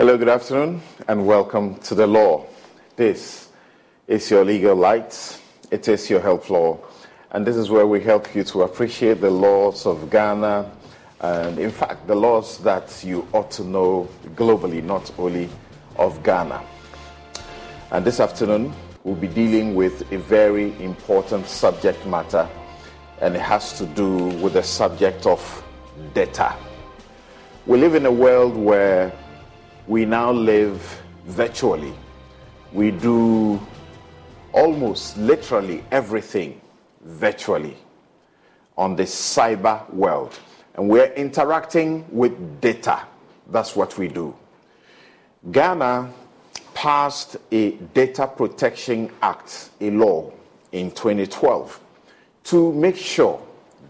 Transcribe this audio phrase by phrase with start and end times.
[0.00, 2.46] Hello, good afternoon, and welcome to the law.
[2.96, 3.50] This
[4.08, 5.38] is your legal light.
[5.70, 6.78] It is your health law.
[7.32, 10.70] And this is where we help you to appreciate the laws of Ghana,
[11.20, 15.50] and in fact, the laws that you ought to know globally, not only
[15.96, 16.64] of Ghana.
[17.90, 18.72] And this afternoon,
[19.04, 22.48] we'll be dealing with a very important subject matter,
[23.20, 25.62] and it has to do with the subject of
[26.14, 26.56] data.
[27.66, 29.12] We live in a world where
[29.86, 31.92] we now live virtually.
[32.72, 33.60] We do
[34.52, 36.60] almost literally everything
[37.02, 37.76] virtually
[38.76, 40.38] on the cyber world.
[40.74, 43.02] And we're interacting with data.
[43.50, 44.34] That's what we do.
[45.50, 46.12] Ghana
[46.74, 50.32] passed a Data Protection Act, a law,
[50.72, 51.80] in 2012
[52.44, 53.42] to make sure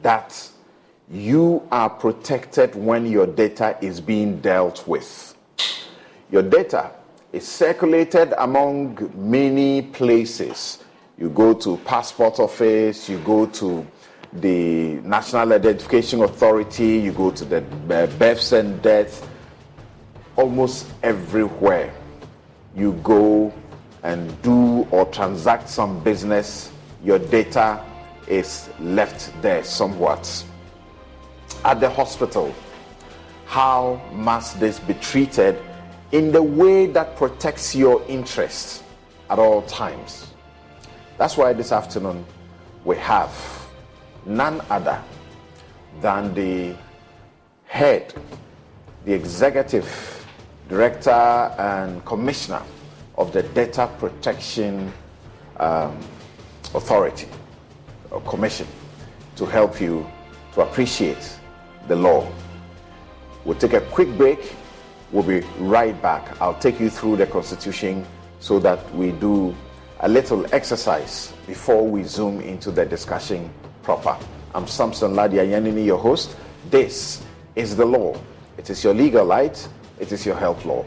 [0.02, 0.48] that
[1.10, 5.29] you are protected when your data is being dealt with.
[6.30, 6.92] Your data
[7.32, 10.78] is circulated among many places.
[11.18, 13.86] You go to passport office, you go to
[14.32, 19.22] the National Identification Authority, you go to the uh, births and deaths,
[20.36, 21.92] almost everywhere
[22.76, 23.52] you go
[24.04, 26.70] and do or transact some business,
[27.02, 27.84] your data
[28.28, 30.44] is left there somewhat.
[31.64, 32.54] At the hospital,
[33.46, 35.60] how must this be treated
[36.12, 38.82] in the way that protects your interests
[39.28, 40.26] at all times.
[41.18, 42.24] That's why this afternoon
[42.84, 43.30] we have
[44.26, 45.02] none other
[46.00, 46.74] than the
[47.66, 48.12] head,
[49.04, 50.26] the executive
[50.68, 52.62] director and commissioner
[53.16, 54.92] of the Data Protection
[55.58, 55.96] um,
[56.74, 57.28] Authority
[58.10, 58.66] or Commission
[59.36, 60.06] to help you
[60.54, 61.38] to appreciate
[61.86, 62.30] the law.
[63.44, 64.54] We'll take a quick break
[65.12, 66.40] We'll be right back.
[66.40, 68.06] I'll take you through the Constitution
[68.38, 69.54] so that we do
[70.00, 74.16] a little exercise before we zoom into the discussion proper.
[74.54, 76.36] I'm Samson Lardy Anyenini, your host.
[76.70, 77.22] This
[77.56, 78.16] is the law.
[78.56, 79.68] It is your legal light,
[79.98, 80.84] it is your health law.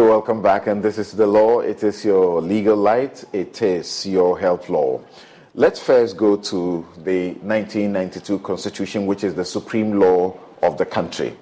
[0.00, 0.68] Welcome back.
[0.68, 1.60] And this is the law.
[1.60, 3.24] It is your legal light.
[3.34, 5.02] It is your health law.
[5.54, 11.36] Let's first go to the 1992 Constitution, which is the supreme law of the country,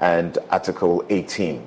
[0.00, 1.66] and Article 18.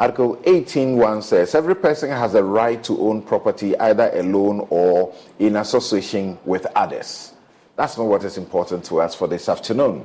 [0.00, 5.54] Article 18.1 says every person has a right to own property either alone or in
[5.54, 7.34] association with others.
[7.76, 10.04] That's not what is important to us for this afternoon.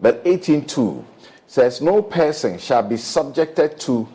[0.00, 1.04] But 18.2
[1.46, 4.08] says no person shall be subjected to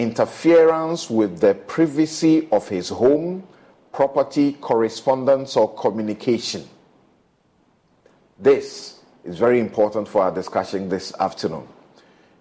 [0.00, 3.46] interference with the privacy of his home,
[3.92, 6.66] property, correspondence, or communication.
[8.38, 11.68] This is very important for our discussion this afternoon.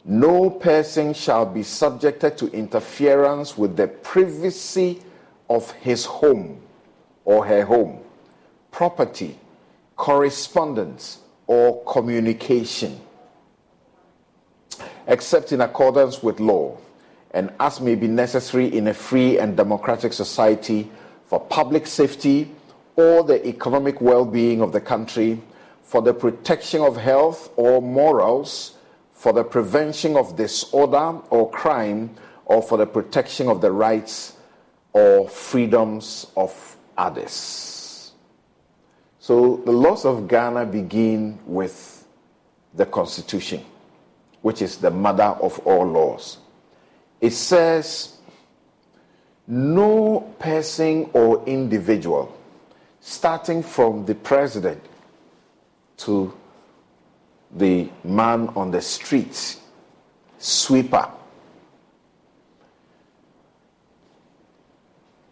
[0.06, 5.01] No person shall be subjected to interference with the privacy
[5.50, 6.62] of his home
[7.25, 8.00] or her home,
[8.71, 9.38] property,
[9.97, 13.00] correspondence, or communication,
[15.07, 16.77] except in accordance with law
[17.31, 20.89] and as may be necessary in a free and democratic society
[21.25, 22.51] for public safety
[22.95, 25.41] or the economic well being of the country,
[25.83, 28.77] for the protection of health or morals
[29.19, 32.09] for the prevention of disorder or crime
[32.45, 34.37] or for the protection of the rights
[34.93, 38.13] or freedoms of others.
[39.19, 42.07] So the laws of Ghana begin with
[42.73, 43.63] the Constitution,
[44.41, 46.38] which is the mother of all laws.
[47.21, 48.18] It says,
[49.48, 52.38] no person or individual,
[53.01, 54.83] starting from the president
[55.98, 56.33] to
[57.51, 59.57] the man on the street,
[60.38, 61.10] sweeper,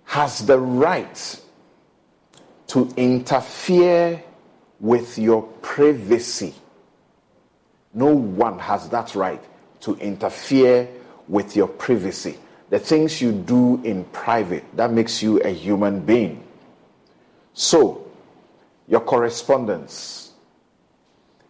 [0.05, 1.41] has the right
[2.67, 4.23] to interfere
[4.79, 6.53] with your privacy.
[7.93, 9.43] No one has that right
[9.81, 10.87] to interfere
[11.27, 12.37] with your privacy.
[12.69, 16.43] The things you do in private, that makes you a human being.
[17.53, 18.05] So,
[18.87, 20.31] your correspondence,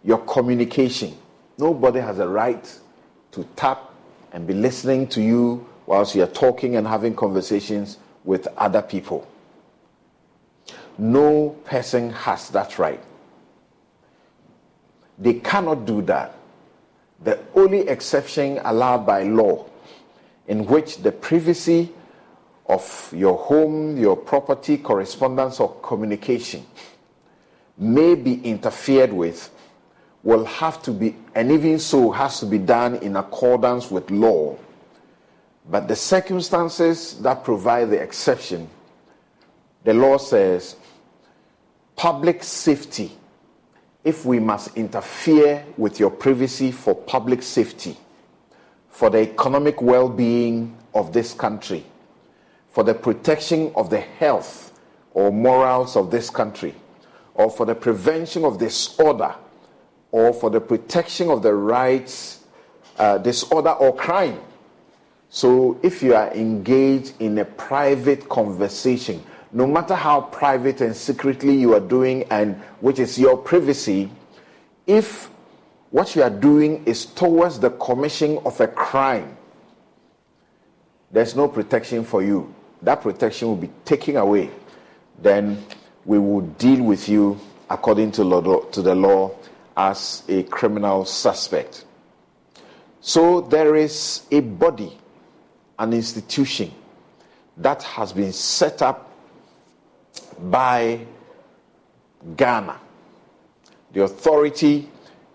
[0.04, 1.18] your communication.
[1.58, 2.80] Nobody has a right
[3.32, 3.92] to tap
[4.32, 9.28] and be listening to you whilst you're talking and having conversations with other people.
[10.98, 13.02] No person has that right.
[15.18, 16.37] They cannot do that.
[17.24, 19.66] The only exception allowed by law,
[20.48, 21.92] in which the privacy
[22.68, 26.66] of your home, your property, correspondence, or communication
[27.78, 29.50] may be interfered with
[30.24, 34.58] will have to be, and even so, has to be done in accordance with law.
[35.70, 38.70] But the circumstances that provide the exception,
[39.84, 40.76] the law says
[41.96, 43.12] public safety.
[44.08, 47.98] If we must interfere with your privacy for public safety,
[48.90, 51.84] for the economic well being of this country,
[52.70, 54.72] for the protection of the health
[55.14, 56.74] or morals of this country,
[57.34, 59.36] or for the prevention of disorder
[60.12, 62.46] or for the protection of the rights,
[62.98, 64.40] uh, disorder, or crime.
[65.30, 71.56] So if you are engaged in a private conversation, no matter how private and secretly
[71.56, 74.12] you are doing, and which is your privacy,
[74.86, 75.30] if
[75.92, 79.38] what you are doing is towards the commission of a crime,
[81.12, 82.54] there's no protection for you.
[82.82, 84.52] That protection will be taken away.
[85.22, 85.64] Then
[86.06, 87.40] we will deal with you
[87.70, 89.32] according to, law, to the law
[89.76, 91.86] as a criminal suspect.
[93.00, 94.98] So there is a body,
[95.80, 96.72] an institution
[97.58, 99.07] that has been set up
[100.40, 101.00] by
[102.36, 102.80] Ghana.
[103.94, 104.90] The authority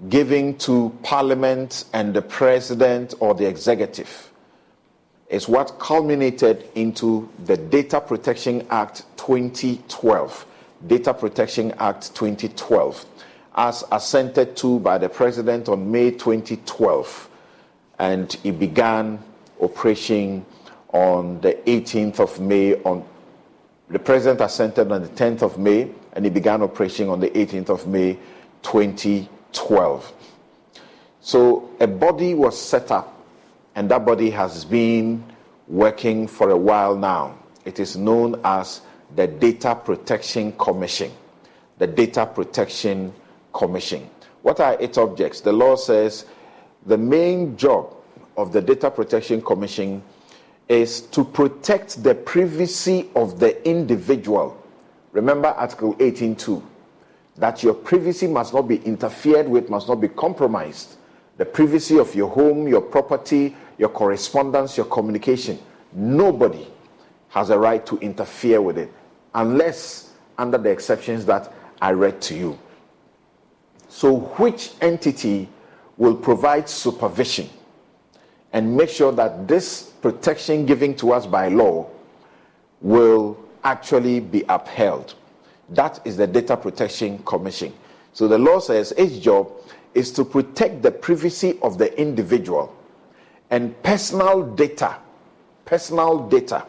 [0.09, 4.33] given to Parliament and the President or the Executive
[5.29, 10.47] is what culminated into the Data Protection Act 2012.
[10.87, 13.07] Data Protection Act 2012
[13.55, 17.29] as assented to by the president on May 2012,
[17.99, 19.19] and it began
[19.61, 20.45] operation
[20.93, 22.75] on the 18th of May.
[22.83, 23.05] On
[23.89, 27.69] the president assented on the 10th of May, and it began operation on the 18th
[27.69, 28.19] of May
[28.63, 30.13] 2012.
[31.21, 33.25] So a body was set up,
[33.75, 35.25] and that body has been
[35.69, 37.39] working for a while now.
[37.65, 38.83] It is known as
[39.15, 41.13] the Data Protection Commission.
[41.79, 43.13] The Data Protection
[43.53, 44.09] Commission.
[44.43, 45.41] What are its objects?
[45.41, 46.27] The law says
[46.87, 47.95] the main job
[48.37, 50.03] of the Data Protection Commission
[50.73, 54.57] is to protect the privacy of the individual.
[55.13, 56.63] Remember Article 18.2
[57.37, 60.97] that your privacy must not be interfered with, must not be compromised.
[61.37, 65.59] The privacy of your home, your property, your correspondence, your communication.
[65.93, 66.67] Nobody
[67.29, 68.91] has a right to interfere with it
[69.35, 71.53] unless under the exceptions that
[71.83, 72.59] I read to you.
[73.89, 75.49] So, which entity
[75.99, 77.51] will provide supervision
[78.55, 81.89] and make sure that this protection given to us by law
[82.81, 85.15] will actually be upheld?
[85.71, 87.73] That is the Data Protection Commission.
[88.13, 89.51] So, the law says its job
[89.95, 92.75] is to protect the privacy of the individual
[93.51, 94.97] and personal data,
[95.65, 96.67] personal data,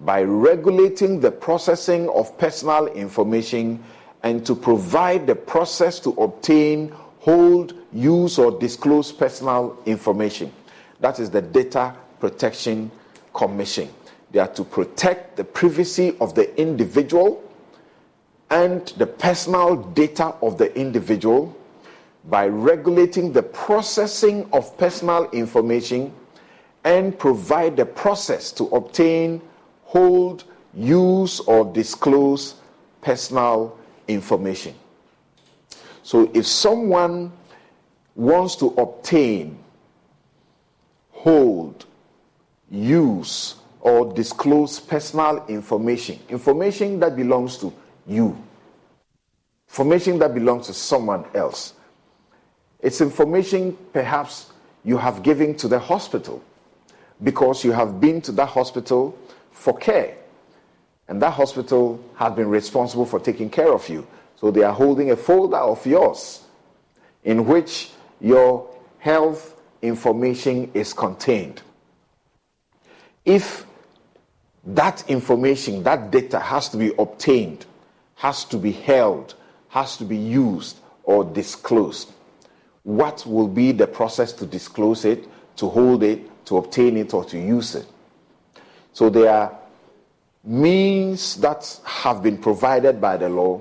[0.00, 3.82] by regulating the processing of personal information
[4.22, 10.52] and to provide the process to obtain, hold, use, or disclose personal information.
[11.00, 12.90] That is the Data Protection
[13.34, 13.88] Commission.
[14.30, 17.42] They are to protect the privacy of the individual
[18.50, 21.54] and the personal data of the individual
[22.24, 26.12] by regulating the processing of personal information
[26.84, 29.40] and provide the process to obtain,
[29.84, 30.44] hold,
[30.74, 32.56] use, or disclose
[33.00, 34.74] personal information.
[36.02, 37.32] So if someone
[38.14, 39.58] wants to obtain,
[41.12, 41.86] hold,
[42.70, 47.72] use, or disclose personal information, information that belongs to
[48.06, 48.36] you,
[49.68, 51.74] information that belongs to someone else,
[52.80, 54.52] it's information perhaps
[54.84, 56.42] you have given to the hospital
[57.22, 59.18] because you have been to that hospital
[59.50, 60.16] for care.
[61.08, 64.06] And that hospital has been responsible for taking care of you.
[64.36, 66.42] So they are holding a folder of yours
[67.24, 71.62] in which your health information is contained.
[73.28, 73.66] If
[74.64, 77.66] that information, that data has to be obtained,
[78.14, 79.34] has to be held,
[79.68, 82.10] has to be used or disclosed,
[82.84, 87.22] what will be the process to disclose it, to hold it, to obtain it, or
[87.26, 87.86] to use it.
[88.94, 89.58] So there are
[90.42, 93.60] means that have been provided by the law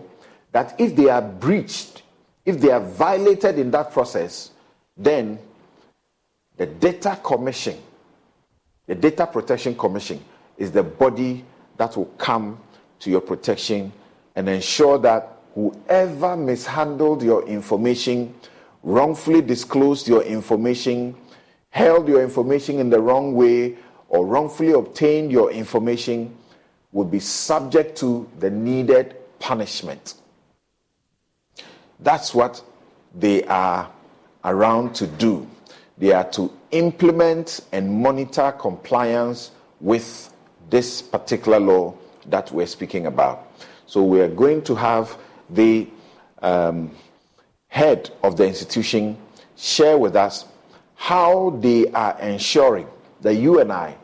[0.53, 2.03] that if they are breached,
[2.45, 4.51] if they are violated in that process,
[4.95, 5.37] then
[6.55, 7.77] the Data Commission,
[8.87, 10.23] the Data Protection Commission,
[10.57, 11.45] is the body
[11.77, 12.59] that will come
[12.99, 13.91] to your protection
[14.35, 18.33] and ensure that whoever mishandled your information
[18.83, 21.15] wrongfully disclosed your information,
[21.69, 23.77] held your information in the wrong way,
[24.09, 26.35] or wrongfully obtained your information
[26.93, 30.15] will be subject to the needed punishment.
[31.99, 32.63] That's what
[33.13, 33.91] they are
[34.45, 35.45] around to do.
[35.97, 40.33] They are to implement and monitor compliance with
[40.69, 41.93] this particular law
[42.25, 43.47] that we're speaking about.
[43.85, 45.17] So we are going to have
[45.49, 45.87] the
[46.41, 46.91] um,
[47.69, 49.17] head of the institution
[49.55, 50.45] share with us
[50.95, 52.87] how they are ensuring
[53.21, 53.95] that you and I,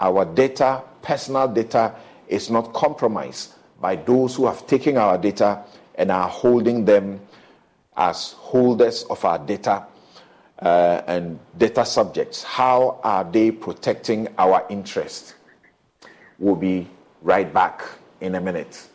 [0.00, 1.94] our data, personal data,
[2.28, 5.64] is not compromised by those who have taken our data
[5.96, 7.20] and are holding them
[7.96, 9.86] as holders of our data
[10.62, 12.42] uh, and data subjects.
[12.42, 15.34] How are they protecting our interest?
[16.38, 16.88] We'll be
[17.20, 17.84] right back
[18.20, 18.88] in a minute.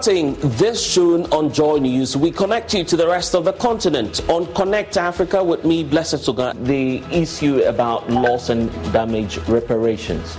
[0.00, 4.20] Starting this June on Joy News, we connect you to the rest of the continent
[4.30, 6.54] on Connect Africa with me, Blessed Sogah.
[6.66, 10.36] The issue about loss and damage reparations.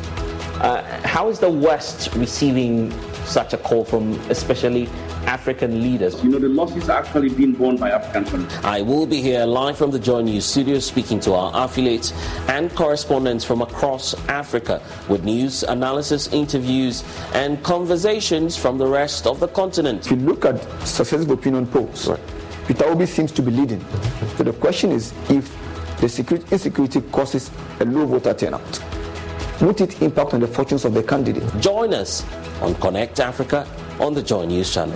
[0.61, 2.89] Uh, how is the West receiving
[3.29, 4.87] such a call from especially
[5.25, 6.21] African leaders.
[6.23, 8.65] You know, the losses are actually being borne by African countries.
[8.65, 12.11] I will be here live from the Joy News studio speaking to our affiliates
[12.47, 19.39] and correspondents from across Africa with news, analysis, interviews, and conversations from the rest of
[19.39, 20.05] the continent.
[20.05, 22.19] If you look at successive opinion polls, right.
[22.67, 23.83] Peter Obi seems to be leading.
[24.37, 25.55] So the question is if
[25.99, 28.79] the security, insecurity causes a low voter turnout,
[29.61, 31.43] would it impact on the fortunes of the candidate?
[31.59, 32.23] Join us
[32.61, 33.67] on Connect Africa
[33.99, 34.95] on the Joy News channel.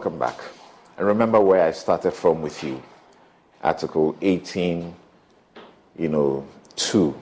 [0.00, 0.40] Welcome back.
[0.96, 2.82] And remember where I started from with you.
[3.62, 4.94] Article 18,
[5.98, 7.14] you know, 2,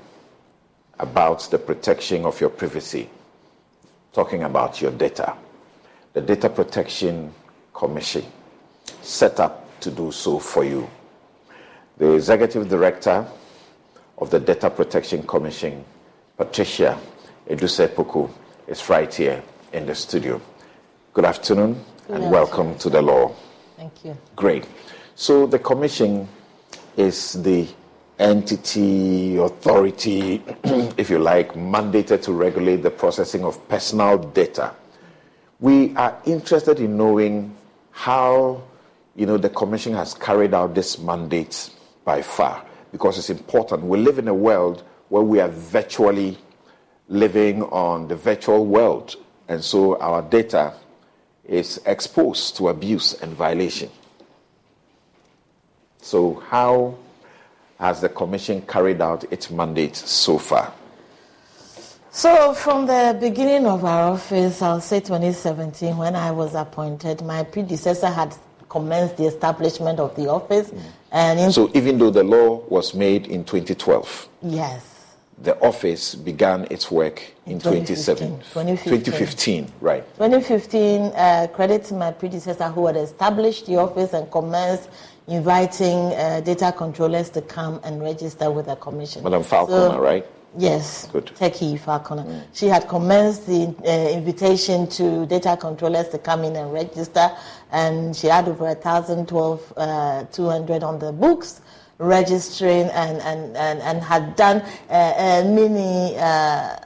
[1.01, 3.11] about the protection of your privacy,
[4.13, 5.35] talking about your data.
[6.13, 7.35] The Data Protection
[7.75, 8.25] Commission
[9.03, 10.89] set up to do so for you.
[11.97, 13.27] The executive director
[14.19, 15.85] of the Data Protection Commission,
[16.37, 16.97] Patricia
[17.51, 18.31] Adusei-Poku,
[18.69, 20.41] is right here in the studio.
[21.13, 23.35] Good afternoon and Good welcome to the law.
[23.77, 24.17] Thank you.
[24.35, 24.67] Great.
[25.15, 26.27] So the commission
[26.97, 27.69] is the
[28.19, 30.43] entity, authority,
[30.97, 34.75] if you like, mandated to regulate the processing of personal data.
[35.61, 37.55] We are interested in knowing
[37.91, 38.63] how,
[39.15, 41.71] you know, the commission has carried out this mandate
[42.05, 43.83] by far, because it's important.
[43.83, 46.39] We live in a world where we are virtually
[47.09, 49.17] living on the virtual world,
[49.49, 50.75] and so our data
[51.49, 53.91] is exposed to abuse and violation.
[56.01, 56.97] So, how
[57.79, 60.73] has the Commission carried out its mandate so far?
[62.11, 67.43] So, from the beginning of our office, I'll say 2017, when I was appointed, my
[67.43, 68.35] predecessor had
[68.69, 70.71] commenced the establishment of the office.
[70.71, 70.83] Mm.
[71.13, 74.98] And in, So, even though the law was made in 2012, yes,
[75.43, 78.39] the office began its work in 2015.
[78.53, 78.77] 2017.
[78.79, 80.05] 2015, right.
[80.15, 84.89] 2015, uh, credit to my predecessor who had established the office and commenced
[85.29, 89.23] inviting uh, data controllers to come and register with the commission.
[89.23, 90.27] Madam Falconer, So- right?
[90.57, 91.27] Yes, Good.
[91.39, 92.25] Teki Falconer.
[92.55, 97.31] She had commenced the uh, invitation to data controllers to come in and register,
[97.71, 101.61] and she had over a thousand, twelve, uh, two hundred on the books
[101.99, 106.17] registering, and and and, and had done uh, a mini.
[106.17, 106.77] Uh,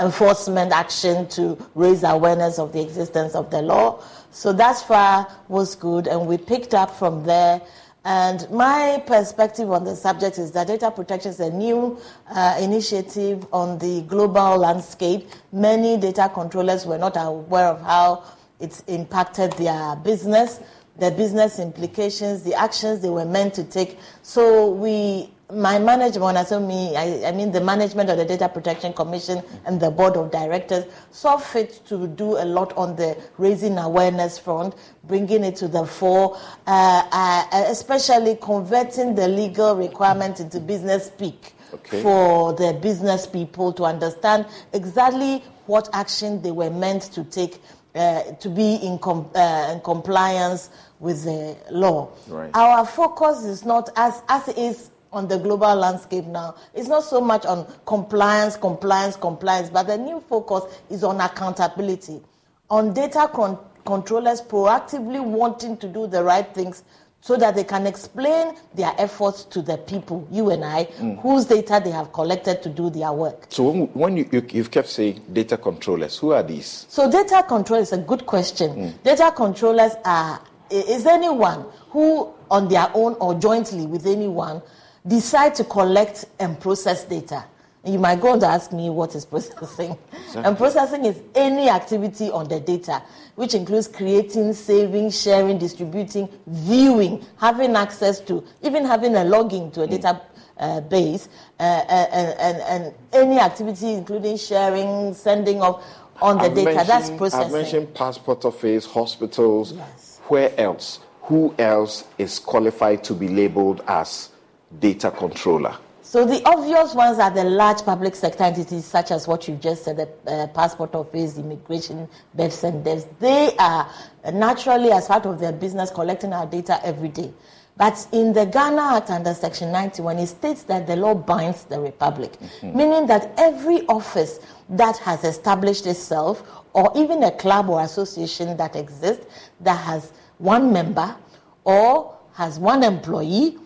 [0.00, 4.02] enforcement action to raise awareness of the existence of the law.
[4.30, 7.60] So that far was good, and we picked up from there.
[8.04, 13.46] And my perspective on the subject is that data protection is a new uh, initiative
[13.52, 15.28] on the global landscape.
[15.52, 18.24] Many data controllers were not aware of how
[18.58, 20.60] it's impacted their business,
[20.98, 23.98] the business implications, the actions they were meant to take.
[24.22, 28.92] So we my management, I me, I, I mean the management of the Data Protection
[28.92, 33.76] Commission and the board of directors saw fit to do a lot on the raising
[33.78, 34.74] awareness front,
[35.04, 41.54] bringing it to the fore, uh, uh, especially converting the legal requirement into business speak
[41.74, 42.02] Okay.
[42.02, 47.62] for the business people to understand exactly what action they were meant to take
[47.94, 52.10] uh, to be in, com- uh, in compliance with the law.
[52.28, 52.50] Right.
[52.54, 56.54] Our focus is not as as it is on the global landscape now.
[56.74, 62.22] It's not so much on compliance, compliance, compliance, but the new focus is on accountability,
[62.70, 66.84] on data con- controllers proactively wanting to do the right things
[67.22, 71.20] so that they can explain their efforts to the people, you and I, mm.
[71.22, 73.46] whose data they have collected to do their work.
[73.48, 76.84] So, when, when you, you, you've kept saying data controllers, who are these?
[76.88, 78.70] So data control is a good question.
[78.70, 79.02] Mm.
[79.04, 84.62] Data controllers are is anyone who on their own or jointly with anyone
[85.06, 87.44] decide to collect and process data.
[87.84, 89.98] You might go on to ask me what is processing.
[90.36, 93.02] And processing is any activity on the data,
[93.34, 99.82] which includes creating, saving, sharing, distributing, viewing, having access to, even having a login to
[99.82, 100.20] a data
[100.58, 105.82] uh, base, uh, and, and, and any activity including sharing, sending of
[106.20, 106.84] on the I've data.
[106.86, 107.46] That's processing.
[107.46, 109.72] I've mentioned passport office, hospitals.
[109.72, 110.20] Yes.
[110.28, 111.00] Where else?
[111.22, 114.30] Who else is qualified to be labeled as
[114.78, 115.76] data controller?
[116.12, 119.84] So the obvious ones are the large public sector entities, such as what you just
[119.84, 123.06] said, the uh, passport office, immigration, births and deaths.
[123.18, 123.90] They are
[124.30, 127.32] naturally, as part of their business, collecting our data every day.
[127.78, 131.80] But in the Ghana Act under Section 91, it states that the law binds the
[131.80, 132.76] Republic, mm-hmm.
[132.76, 136.42] meaning that every office that has established itself,
[136.74, 139.24] or even a club or association that exists
[139.62, 141.16] that has one member
[141.64, 143.56] or has one employee,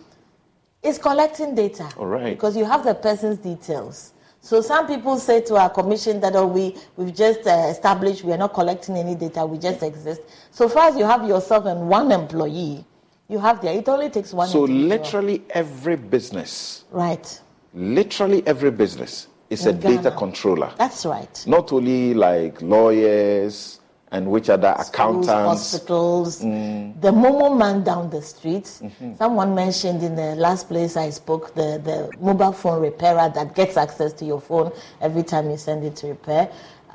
[0.87, 1.89] is collecting data.
[1.97, 2.33] All right.
[2.33, 4.13] Because you have the person's details.
[4.41, 8.31] So some people say to our commission that oh, we, we've just uh, established we
[8.31, 10.21] are not collecting any data, we just exist.
[10.51, 12.85] So far as you have yourself and one employee,
[13.27, 13.73] you have there.
[13.73, 14.47] It only takes one.
[14.47, 16.85] So literally every business.
[16.91, 17.41] Right.
[17.73, 19.97] Literally every business is In a Ghana.
[19.97, 20.71] data controller.
[20.77, 21.43] That's right.
[21.45, 27.01] Not only like lawyers, and which other Schools, accountants, hospitals, mm.
[27.01, 28.63] the Momo man down the street.
[28.63, 29.15] Mm-hmm.
[29.15, 33.75] Someone mentioned in the last place I spoke the, the mobile phone repairer that gets
[33.75, 36.49] access to your phone every time you send it to repair.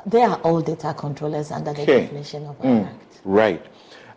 [0.07, 2.01] They are all data controllers under the okay.
[2.03, 2.87] definition of mm.
[2.87, 3.20] Act.
[3.25, 3.64] Right.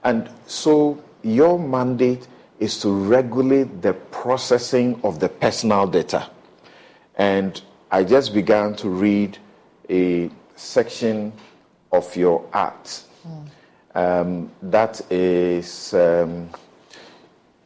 [0.03, 2.27] And so your mandate
[2.60, 6.29] is to regulate the processing of the personal data.
[7.15, 9.38] And I just began to read
[9.89, 11.34] a section
[11.95, 13.03] of your act.
[13.27, 13.47] Mm.
[13.95, 16.49] Um, that is um,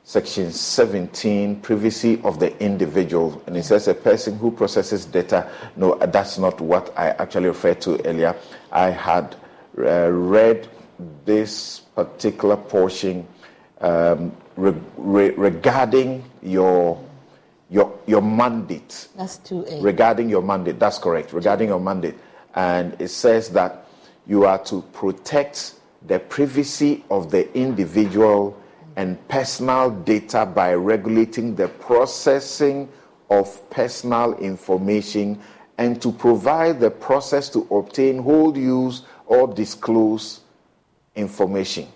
[0.03, 3.41] section 17, privacy of the individual.
[3.47, 5.49] And it says a person who processes data.
[5.75, 8.35] No, that's not what I actually referred to earlier.
[8.71, 9.35] I had
[9.77, 10.67] uh, read
[11.25, 13.27] this particular portion
[13.81, 17.03] um, re- re- regarding your
[17.69, 19.07] your your mandate.
[19.15, 19.83] That's 2A.
[19.83, 21.33] Regarding your mandate, that's correct.
[21.33, 22.15] Regarding your mandate,
[22.55, 23.85] and it says that
[24.29, 25.73] you are to protect
[26.05, 28.55] the privacy of the individual
[28.95, 32.87] and personal data by regulating the processing
[33.31, 35.41] of personal information
[35.79, 40.41] and to provide the process to obtain, hold, use, or disclose
[41.15, 41.87] information.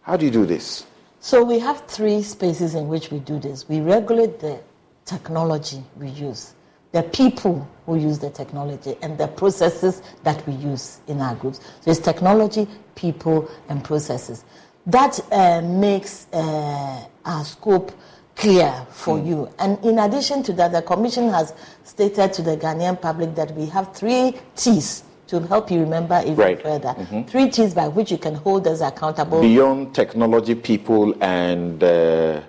[0.00, 0.86] How do you do this?
[1.20, 3.68] So we have three spaces in which we do this.
[3.68, 4.60] We regulate the
[5.04, 6.54] technology we use
[6.92, 11.60] the people who use the technology and the processes that we use in our groups.
[11.80, 14.44] So it's technology, people, and processes.
[14.86, 17.92] That uh, makes uh, our scope
[18.36, 19.26] clear for mm.
[19.26, 19.50] you.
[19.58, 23.66] And in addition to that, the Commission has stated to the Ghanaian public that we
[23.66, 26.62] have three T's to help you remember even right.
[26.62, 26.88] further.
[26.88, 27.22] Mm-hmm.
[27.22, 29.40] Three T's by which you can hold us accountable.
[29.40, 32.42] Beyond technology, people, and uh,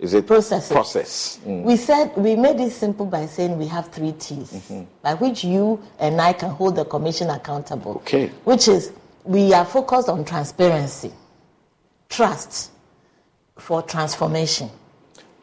[0.00, 0.72] is it process?
[0.72, 1.38] Process.
[1.46, 1.62] Mm.
[1.62, 4.84] We said we made it simple by saying we have three T's, mm-hmm.
[5.02, 7.96] by which you and I can hold the commission accountable.
[7.96, 8.28] Okay.
[8.44, 8.92] Which is
[9.24, 11.12] we are focused on transparency,
[12.08, 12.70] trust
[13.58, 14.70] for transformation.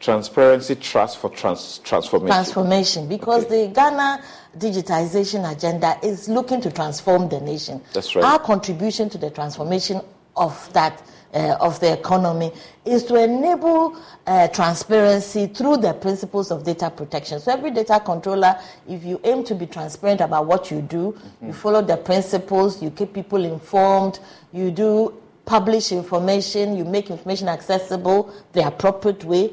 [0.00, 2.34] Transparency, trust for trans- transformation.
[2.34, 3.66] Transformation, because okay.
[3.66, 4.22] the Ghana
[4.56, 7.80] digitization agenda is looking to transform the nation.
[7.92, 8.24] That's right.
[8.24, 10.00] Our contribution to the transformation
[10.36, 11.02] of that
[11.34, 12.52] uh, of the economy
[12.84, 17.38] is to enable uh, transparency through the principles of data protection.
[17.40, 21.48] So every data controller, if you aim to be transparent about what you do, mm-hmm.
[21.48, 24.20] you follow the principles, you keep people informed,
[24.52, 25.14] you do
[25.44, 29.52] publish information, you make information accessible the appropriate way.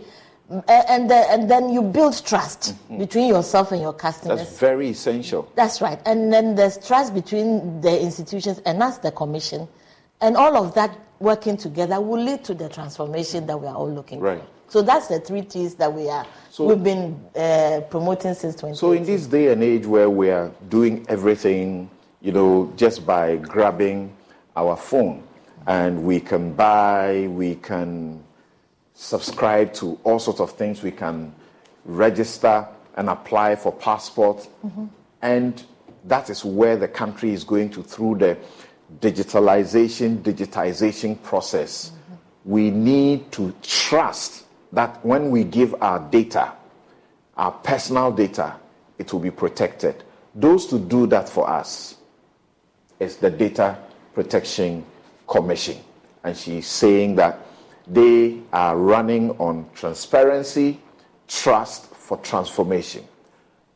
[0.49, 2.99] And, uh, and then you build trust mm-hmm.
[2.99, 4.39] between yourself and your customers.
[4.39, 5.51] That's very essential.
[5.55, 5.99] That's right.
[6.05, 9.67] And then there's trust between the institutions and us, the commission.
[10.21, 13.91] And all of that working together will lead to the transformation that we are all
[13.91, 14.39] looking right.
[14.39, 14.47] for.
[14.67, 18.75] So that's the three T's that we are so, we've been uh, promoting since 20.
[18.75, 21.89] So in this day and age where we are doing everything,
[22.21, 24.15] you know, just by grabbing
[24.56, 25.23] our phone,
[25.67, 28.23] and we can buy, we can
[28.93, 31.34] subscribe to all sorts of things, we can
[31.84, 34.86] register and apply for passport, mm-hmm.
[35.21, 35.63] and
[36.06, 38.38] that is where the country is going to through the
[39.00, 42.15] digitalization, digitization process, mm-hmm.
[42.45, 46.54] we need to trust that when we give our data,
[47.38, 48.56] our personal data,
[48.98, 50.04] it will be protected.
[50.34, 51.95] Those to do that for us
[53.00, 53.78] is the Data
[54.13, 54.86] Protection
[55.28, 55.78] Commission.
[56.24, 57.39] And she's saying that
[57.88, 60.82] they are running on transparency,
[61.28, 63.06] trust for transformation.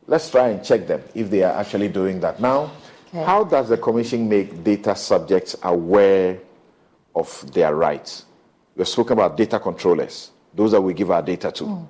[0.06, 2.40] Let's try and check them if they are actually doing that.
[2.40, 2.72] Now,
[3.12, 3.24] Okay.
[3.24, 6.38] How does the Commission make data subjects aware
[7.14, 8.24] of their rights?
[8.76, 11.64] We're spoken about data controllers, those that we give our data to.
[11.64, 11.86] Mm.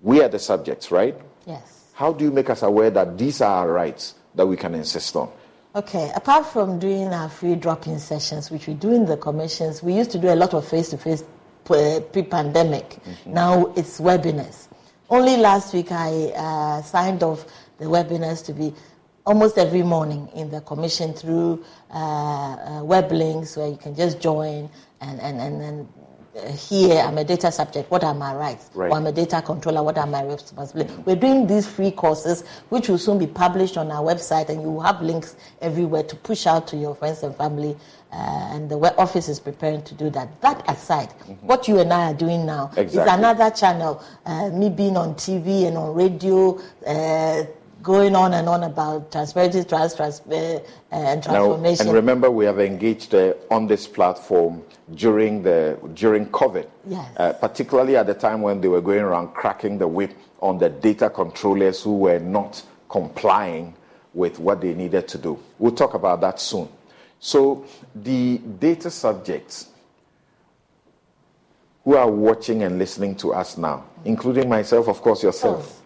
[0.00, 1.16] We are the subjects, right?
[1.46, 1.90] Yes.
[1.94, 5.16] How do you make us aware that these are our rights that we can insist
[5.16, 5.30] on?
[5.74, 9.82] Okay, apart from doing our free drop in sessions, which we do in the commissions,
[9.82, 11.24] we used to do a lot of face to face
[11.64, 12.90] pre pandemic.
[12.90, 13.32] Mm-hmm.
[13.32, 14.68] Now it's webinars.
[15.10, 17.46] Only last week I uh, signed off
[17.78, 18.74] the webinars to be
[19.24, 24.20] almost every morning in the commission through uh, uh, web links where you can just
[24.20, 24.68] join
[25.00, 25.88] and, and, and, and
[26.34, 28.70] uh, here, I'm a data subject, what are my rights?
[28.72, 28.90] Right.
[28.90, 30.96] Or I'm a data controller, what are my responsibilities?
[31.04, 34.70] We're doing these free courses, which will soon be published on our website, and you
[34.70, 37.76] will have links everywhere to push out to your friends and family.
[38.12, 40.40] Uh, and the office is preparing to do that.
[40.40, 44.02] That aside, what you and I are doing now is another channel.
[44.24, 47.44] Uh, me being on TV and on radio, uh,
[47.82, 51.86] going on and on about transparency, trans, trans, uh, and Now, transformation.
[51.88, 54.62] and remember, we have engaged uh, on this platform
[54.94, 57.10] during the during COVID, Yes.
[57.16, 60.68] uh, particularly at the time when they were going around cracking the whip on the
[60.68, 63.74] data controllers who were not complying
[64.14, 65.38] with what they needed to do.
[65.58, 66.68] We'll talk about that soon.
[67.20, 67.64] So,
[67.94, 69.68] the data subjects
[71.84, 75.81] who are watching and listening to us now, including myself, of course, yourself.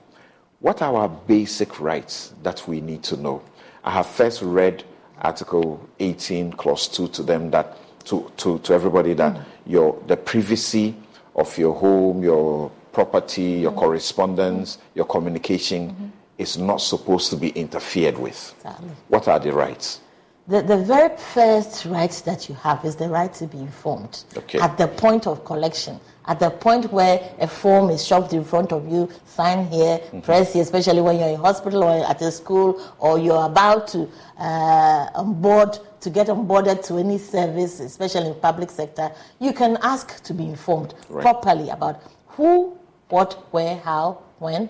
[0.61, 3.43] What are our basic rights that we need to know?
[3.85, 4.85] I have first read
[5.21, 9.71] Article 18, Clause 2 to them that to, to, to everybody that hmm.
[9.71, 10.95] your the privacy
[11.35, 13.79] of your home, your property, your hmm.
[13.79, 14.83] correspondence, hmm.
[14.95, 18.55] your communication is not supposed to be interfered with.
[18.59, 18.91] Exactly.
[19.09, 20.01] What are the rights?
[20.49, 24.23] The, the very first right that you have is the right to be informed.
[24.37, 24.61] Okay.
[24.61, 28.73] At the point of collection, at the point where a form is shoved in front
[28.73, 30.21] of you, sign here, Mm-hmm.
[30.21, 34.09] press here, especially when you're in hospital or at a school or you're about to
[34.39, 40.23] uh, onboard to get onboarded to any service, especially in public sector, you can ask
[40.23, 41.23] to be informed Right.
[41.23, 42.79] properly about who,
[43.09, 44.69] what, where, how, when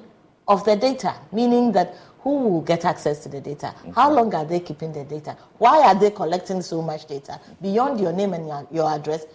[0.48, 1.94] of the data, meaning that
[2.26, 3.72] who will get access to the data?
[3.94, 5.36] How long are they keeping the data?
[5.58, 7.40] Why are they collecting so much data?
[7.62, 9.26] Beyond your name and your, your address,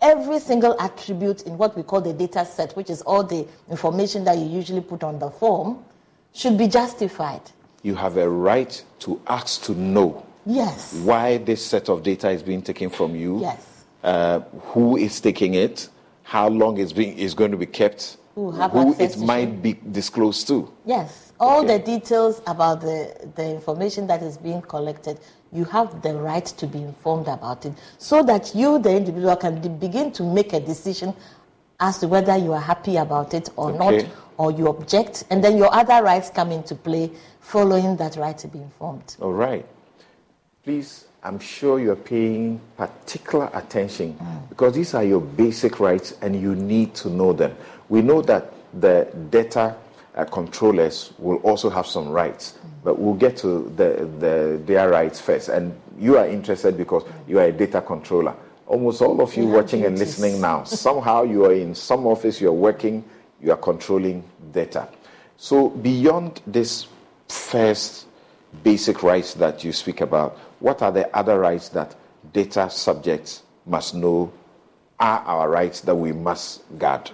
[0.00, 4.24] every single attribute in what we call the data set, which is all the information
[4.24, 5.84] that you usually put on the form,
[6.32, 7.40] should be justified.
[7.84, 10.92] You have a right to ask to know Yes.
[11.04, 13.84] why this set of data is being taken from you, Yes.
[14.02, 14.40] uh,
[14.72, 15.88] who is taking it,
[16.24, 20.48] how long it's being is going to be kept, Who who it might be disclosed
[20.48, 20.68] to.
[20.84, 21.78] Yes, all Okay.
[21.78, 25.18] the details about the, the information that is being collected,
[25.52, 29.60] you have the right to be informed about it so that you, the individual, can
[29.60, 31.14] de- begin to make a decision
[31.80, 33.78] as to whether you are happy about it or Okay.
[33.78, 38.36] not, or you object, and then your other rights come into play following that right
[38.38, 39.16] to be informed.
[39.20, 39.64] All right.
[40.62, 44.48] Please, I'm sure you're paying particular attention mm.
[44.50, 47.56] because these are your basic rights and you need to know them.
[47.88, 49.76] We know that the data
[50.16, 55.20] uh, controllers will also have some rights, but we'll get to the, the, their rights
[55.20, 55.48] first.
[55.48, 58.34] And you are interested because you are a data controller.
[58.66, 62.40] Almost all of you have watching and listening now, somehow you are in some office,
[62.40, 63.04] you're working,
[63.40, 64.88] you are controlling data.
[65.36, 66.86] So, beyond this
[67.28, 68.06] first
[68.62, 71.96] basic rights that you speak about, what are the other rights that
[72.32, 74.32] data subjects must know
[75.00, 77.10] are our rights that we must guard?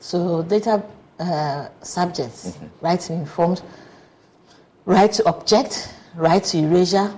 [0.00, 0.82] So, data
[1.18, 3.62] uh, subjects, right to be informed,
[4.84, 7.12] right to object, right to erasure,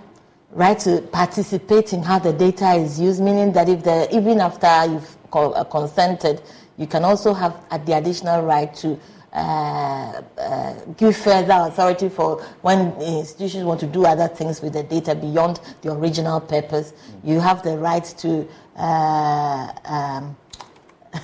[0.53, 4.87] right to participate in how the data is used, meaning that if the, even after
[4.87, 6.43] you've uh, consented,
[6.77, 8.99] you can also have uh, the additional right to
[9.33, 14.83] uh, uh, give further authority for when institutions want to do other things with the
[14.83, 16.93] data beyond the original purpose.
[17.23, 20.37] You have the right to uh, um,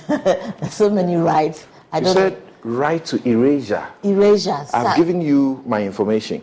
[0.69, 1.67] so many rights.
[1.91, 3.87] I You don't said right to erasure.
[4.03, 4.65] erasure.
[4.73, 6.41] I've given you my information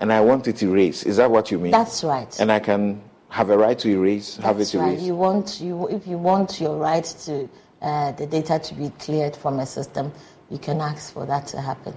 [0.00, 1.06] and I want it erased.
[1.06, 1.70] Is that what you mean?
[1.70, 2.38] That's right.
[2.40, 4.88] And I can have a right to erase, have That's it right.
[4.92, 5.04] erased.
[5.04, 7.48] You want you if you want your right to
[7.80, 10.12] uh, the data to be cleared from a system,
[10.50, 11.94] you can ask for that to happen.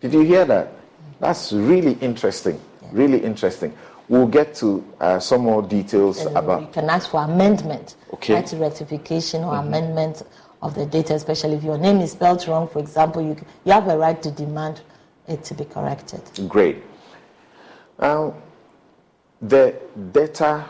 [0.00, 0.72] Did you hear that?
[1.20, 2.60] That's really interesting.
[2.90, 3.72] Really interesting.
[4.08, 8.34] We'll get to uh, some more details And you can ask for amendment, Okay.
[8.34, 10.24] right to rectification or amendment
[10.62, 12.68] of the data, especially if your name is spelled wrong.
[12.68, 14.80] For example, you you have a right to demand
[15.28, 16.22] it to be corrected.
[16.48, 16.82] Great.
[18.00, 18.34] Now,
[19.40, 19.74] the
[20.12, 20.64] data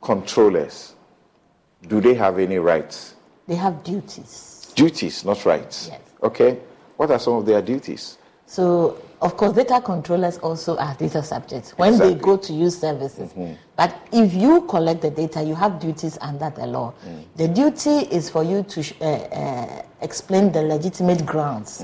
[0.00, 0.94] controllers,
[1.88, 3.14] do they have any rights?
[3.46, 4.72] They have duties.
[4.74, 5.88] Duties, not rights.
[5.90, 6.00] Yes.
[6.22, 6.58] Okay.
[6.96, 8.18] What are some of their duties?
[8.52, 13.32] So, of course, data controllers also are data subjects when they go to use services.
[13.76, 16.92] But if you collect the data, you have duties under the law.
[17.36, 21.82] The duty is for you to uh, uh, explain the legitimate grounds.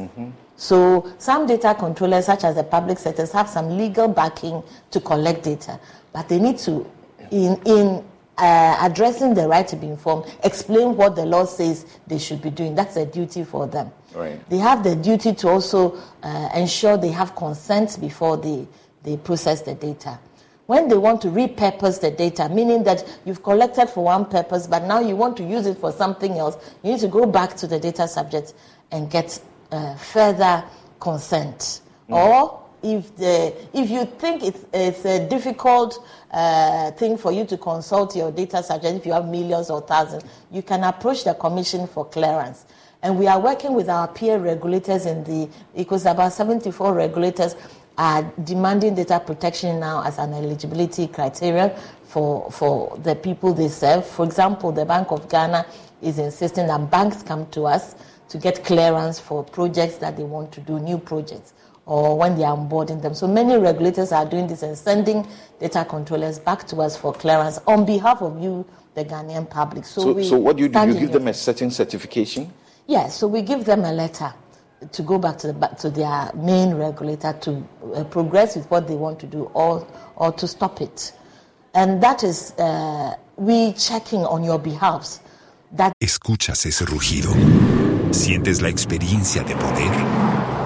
[0.56, 5.44] So, some data controllers, such as the public sectors, have some legal backing to collect
[5.44, 5.80] data,
[6.12, 6.84] but they need to,
[7.30, 8.04] in in
[8.36, 12.50] uh, addressing the right to be informed, explain what the law says they should be
[12.50, 12.74] doing.
[12.74, 13.90] That's a duty for them.
[14.14, 14.48] Right.
[14.48, 18.66] They have the duty to also uh, ensure they have consent before they,
[19.02, 20.18] they process the data.
[20.68, 24.84] when they want to repurpose the data, meaning that you've collected for one purpose, but
[24.84, 27.66] now you want to use it for something else, you need to go back to
[27.66, 28.52] the data subject
[28.90, 29.40] and get
[29.72, 30.62] uh, further
[31.00, 31.80] consent.
[32.10, 32.16] Mm.
[32.16, 37.56] Or if the if you think it's, it's a difficult uh, thing for you to
[37.56, 41.86] consult your data subject, if you have millions or thousands, you can approach the commission
[41.86, 42.66] for clearance.
[43.02, 47.54] And we are working with our peer regulators in the because about 74 regulators
[47.96, 54.04] are demanding data protection now as an eligibility criteria for for the people they serve.
[54.04, 55.66] For example, the Bank of Ghana
[56.02, 57.94] is insisting that banks come to us
[58.30, 61.54] to get clearance for projects that they want to do, new projects
[61.86, 63.14] or when they are onboarding them.
[63.14, 65.26] So many regulators are doing this and sending
[65.58, 69.86] data controllers back to us for clearance on behalf of you, the Ghanaian public.
[69.86, 70.86] So, so, so what do you do?
[70.86, 72.52] You give them a certain certification?
[72.88, 74.32] Yes, so we give them a letter
[74.92, 77.62] to go back to, the, back to their main regulator to
[77.94, 81.12] uh, progress with what they want to do or, or to stop it.
[81.74, 85.18] And that is uh, we checking on your behalf.
[85.72, 87.30] That Escuchas ese rugido.
[88.10, 89.92] Sientes la experiencia de poder,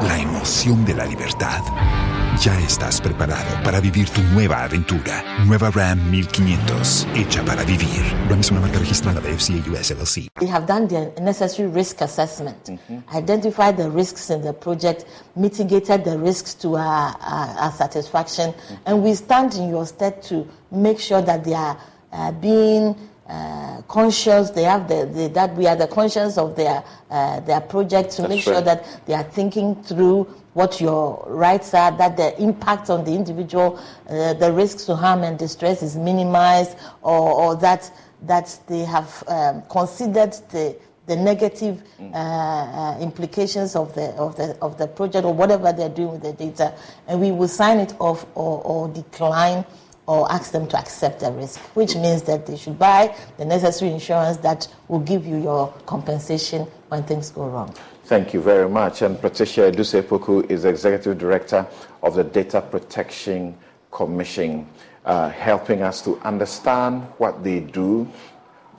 [0.07, 2.02] la emoción de la libertad.
[2.45, 5.23] Ya estás preparado para vivir tu nueva aventura.
[5.47, 8.03] Nueva Ram 1500, hecha para vivir.
[8.29, 10.29] Ram es una marca registrada de FCA US LLC.
[10.41, 13.17] We have done the necessary risk assessment, mm-hmm.
[13.17, 15.05] identified the risks in the project,
[15.37, 18.75] mitigated the risks to our, our, our satisfaction, mm-hmm.
[18.87, 21.79] and we stand in your stead to make sure that they are
[22.13, 22.97] uh, being
[23.29, 24.51] uh, conscious.
[24.51, 28.23] They have the, the, that we are the conscience of their uh, their project to
[28.23, 28.55] That's make right.
[28.55, 33.13] sure that they are thinking through what your rights are, that the impact on the
[33.13, 37.91] individual, uh, the risks to harm and distress is minimized, or, or that
[38.23, 44.57] that they have um, considered the the negative uh, uh, implications of the of the
[44.63, 46.73] of the project or whatever they're doing with the data,
[47.09, 49.65] and we will sign it off or, or decline
[50.07, 53.91] or ask them to accept the risk, which means that they should buy the necessary
[53.91, 57.73] insurance that will give you your compensation when things go wrong.
[58.05, 59.03] Thank you very much.
[59.03, 61.67] And Patricia Adusei is Executive Director
[62.03, 63.57] of the Data Protection
[63.91, 64.67] Commission,
[65.05, 68.09] uh, helping us to understand what they do,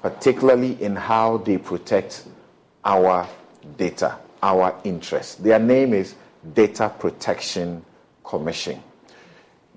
[0.02, 2.26] particularly in how they protect
[2.84, 3.28] our
[3.78, 5.36] data, our interests.
[5.36, 6.16] Their name is
[6.54, 7.84] Data Protection
[8.26, 8.84] Commission.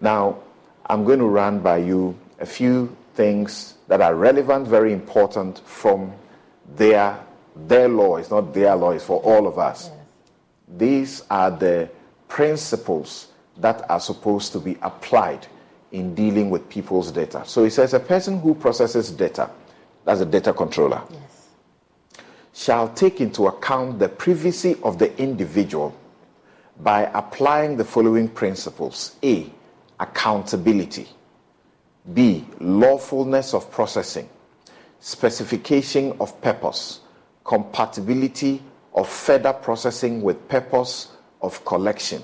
[0.00, 0.38] Now,
[0.87, 6.12] I'm going to run by you a few things that are relevant, very important from
[6.76, 7.18] their,
[7.66, 8.16] their law.
[8.16, 9.90] It's not their law, it's for all of us.
[9.90, 10.07] Yes.
[10.79, 11.88] These are the
[12.29, 15.47] principles that are supposed to be applied
[15.92, 17.42] in dealing with people's data.
[17.47, 19.51] So it says a person who processes data,
[20.05, 21.49] that's a data controller, yes.
[22.53, 25.95] shall take into account the privacy of the individual
[26.81, 29.16] by applying the following principles.
[29.23, 29.51] A,
[29.99, 31.09] accountability.
[32.12, 34.29] B, lawfulness of processing,
[35.01, 37.01] specification of purpose,
[37.46, 38.61] compatibility
[38.94, 42.22] of further processing with purpose of collection,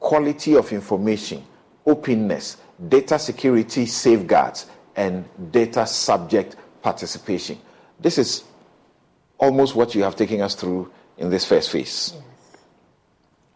[0.00, 1.44] quality of information,
[1.86, 2.56] openness,
[2.88, 7.58] data security safeguards, and data subject participation.
[8.00, 8.44] This is
[9.38, 12.14] almost what you have taken us through in this first phase.
[12.14, 12.22] Yes.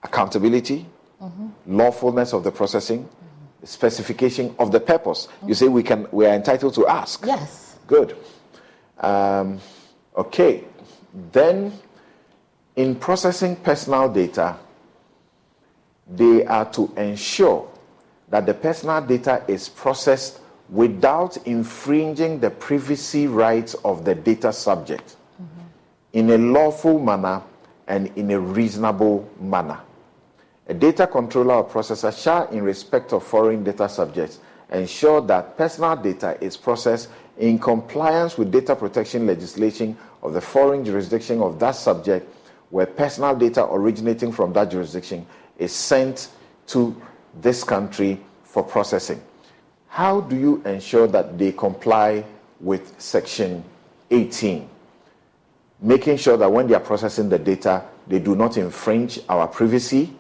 [0.03, 0.85] Accountability,
[1.23, 1.49] mm-hmm.
[1.67, 3.09] lawfulness of the processing,
[3.65, 5.29] specification of the purpose.
[5.47, 7.25] You say we can we are entitled to ask.
[7.25, 7.77] Yes.
[7.87, 8.17] Good.
[8.99, 9.61] Um,
[10.17, 10.65] okay.
[11.33, 11.73] Then,
[12.77, 14.57] in processing personal data,
[16.09, 17.71] they are to ensure
[18.29, 25.17] that the personal data is processed without infringing the privacy rights of the data subject
[25.43, 25.67] mm-hmm.
[26.13, 27.43] in a lawful manner
[27.87, 29.81] and in a reasonable manner.
[30.69, 34.41] A data controller or processor shall, in respect of foreign data subjects,
[34.71, 40.85] ensure that personal data is processed in compliance with data protection legislation of the foreign
[40.85, 42.29] jurisdiction of that subject
[42.71, 45.27] where personal data originating from that jurisdiction
[45.59, 46.29] is sent
[46.67, 47.01] to
[47.41, 49.21] this country for processing.
[49.89, 52.25] How do you ensure that they comply
[52.61, 53.65] with Section
[54.11, 54.69] 18?
[55.81, 60.15] Making sure that when they are processing the data, they do not infringe our privacy,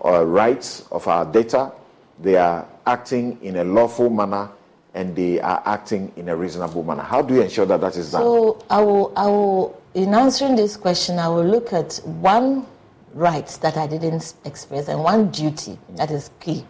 [0.00, 1.72] or rights of our data,
[2.20, 4.50] they are acting in a lawful manner,
[4.94, 7.02] and they are acting in a reasonable manner.
[7.02, 8.22] How do you ensure that that is done?
[8.22, 12.66] So, I will, I will, in answering this question, I will look at one
[13.12, 16.64] right that I didn't express and one duty that is key.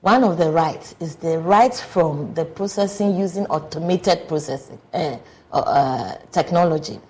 [0.00, 5.16] One of the rights is the right from the processing using automated processing uh,
[5.52, 7.00] uh, technology.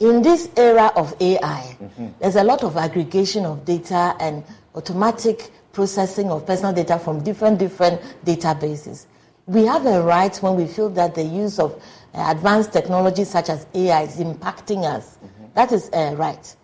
[0.00, 2.08] In this era of AI, mm-hmm.
[2.20, 7.58] there's a lot of aggregation of data and automatic processing of personal data from different
[7.58, 9.06] different databases.
[9.46, 11.82] We have a right when we feel that the use of
[12.14, 15.18] uh, advanced technologies such as AI is impacting us.
[15.18, 15.44] Mm-hmm.
[15.54, 16.56] That is a right.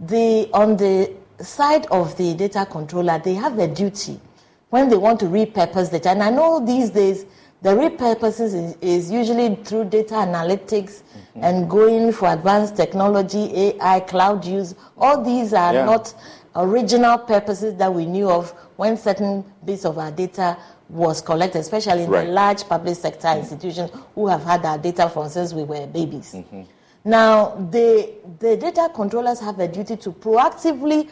[0.00, 4.20] The, on the side of the data controller, they have a duty
[4.70, 6.10] when they want to repurpose data.
[6.10, 7.26] And I know these days
[7.62, 11.44] the repurposes is, is usually through data analytics mm-hmm.
[11.44, 14.74] and going for advanced technology, AI, cloud use.
[14.98, 15.84] All these are yeah.
[15.84, 16.14] not
[16.56, 20.56] original purposes that we knew of when certain bits of our data
[20.88, 22.26] was collected, especially in right.
[22.26, 23.40] the large public sector mm-hmm.
[23.40, 26.34] institutions who have had our data from since we were babies.
[26.34, 26.62] Mm-hmm.
[27.04, 31.10] Now, the, the data controllers have a duty to proactively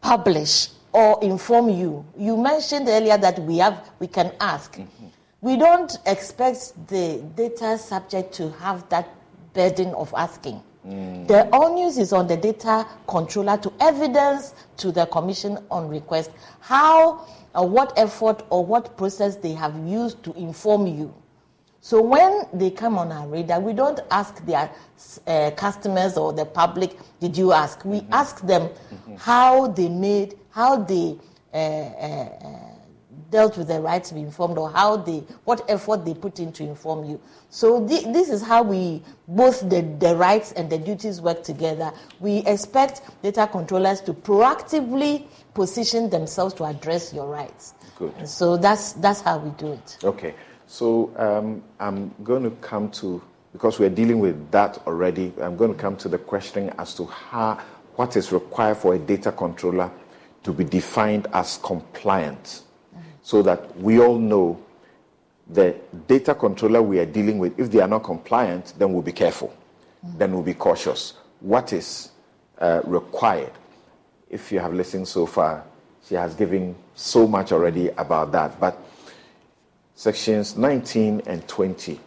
[0.00, 2.04] publish or inform you.
[2.16, 4.76] You mentioned earlier that we have we can ask.
[4.76, 5.06] Mm-hmm.
[5.40, 9.08] We don't expect the data subject to have that
[9.52, 10.62] burden of asking.
[10.86, 11.26] Mm.
[11.26, 17.26] The onus is on the data controller to evidence to the commission on request how
[17.54, 21.14] or what effort or what process they have used to inform you.
[21.80, 24.70] So when they come on our radar, we don't ask their
[25.26, 27.84] uh, customers or the public, did you ask?
[27.84, 28.12] We mm-hmm.
[28.14, 29.16] ask them mm-hmm.
[29.16, 31.18] how they made, how they
[31.52, 32.28] uh, uh,
[33.30, 36.52] dealt with the right to be informed or how they, what effort they put in
[36.52, 37.20] to inform you.
[37.50, 41.92] So the, this is how we, both the, the rights and the duties work together.
[42.18, 47.74] We expect data controllers to proactively position themselves to address your rights.
[47.96, 48.28] Good.
[48.28, 49.98] So that's, that's how we do it.
[50.02, 50.34] Okay.
[50.66, 55.72] So um, I'm going to come to, because we're dealing with that already, I'm going
[55.72, 57.60] to come to the question as to how,
[57.94, 59.90] what is required for a data controller
[60.42, 62.62] to be defined as compliant
[63.22, 64.60] so that we all know
[65.48, 65.74] the
[66.06, 69.48] data controller we are dealing with, if they are not compliant, then we'll be careful.
[70.04, 70.18] Mm-hmm.
[70.18, 71.14] Then we'll be cautious.
[71.40, 72.10] What is
[72.58, 73.52] uh, required?
[74.34, 75.64] If you have listened so far,
[76.06, 78.58] she has given so much already about that.
[78.60, 78.76] But
[79.94, 82.00] sections 19 and 20.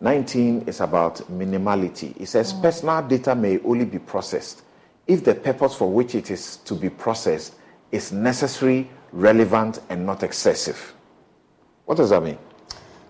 [0.00, 2.20] 19 is about minimality.
[2.20, 2.62] It says mm-hmm.
[2.62, 4.62] personal data may only be processed
[5.06, 7.54] if the purpose for which it is to be processed
[7.92, 10.94] is necessary relevant, and not excessive.
[11.84, 12.38] What does that mean?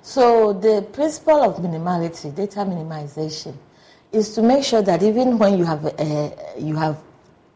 [0.03, 3.55] So, the principle of minimality, data minimization,
[4.11, 6.99] is to make sure that even when you have, uh, you have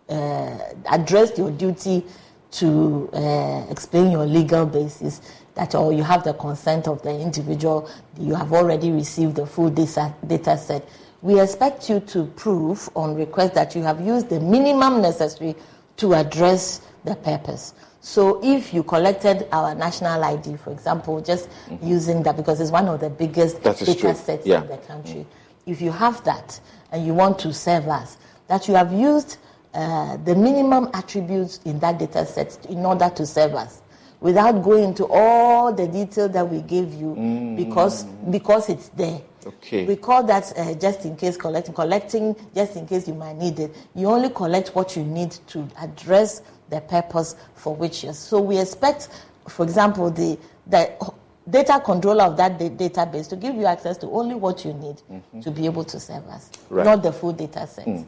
[0.08, 0.58] uh,
[0.90, 2.04] addressed your duty
[2.52, 5.20] to uh, explain your legal basis,
[5.54, 9.70] that or you have the consent of the individual, you have already received the full
[9.70, 10.86] data, data set.
[11.22, 15.56] We expect you to prove on request that you have used the minimum necessary
[15.96, 17.74] to address the purpose.
[18.00, 21.86] So if you collected our national ID, for example, just mm-hmm.
[21.86, 24.14] using that because it's one of the biggest data true.
[24.14, 24.62] sets yeah.
[24.62, 25.70] in the country, mm-hmm.
[25.72, 26.60] if you have that
[26.92, 29.38] and you want to serve us, that you have used
[29.76, 33.82] uh, the minimum attributes in that data set in order to serve us
[34.20, 37.56] without going into all the detail that we gave you mm-hmm.
[37.56, 39.20] because because it's there.
[39.46, 39.84] Okay.
[39.84, 41.74] We call that uh, just in case collecting.
[41.74, 43.76] Collecting just in case you might need it.
[43.94, 48.14] You only collect what you need to address the purpose for which you're.
[48.14, 49.08] So we expect,
[49.46, 51.12] for example, the, the
[51.48, 55.40] data controller of that database to give you access to only what you need mm-hmm.
[55.40, 56.84] to be able to serve us, right.
[56.84, 57.86] not the full data set.
[57.86, 58.06] Mm.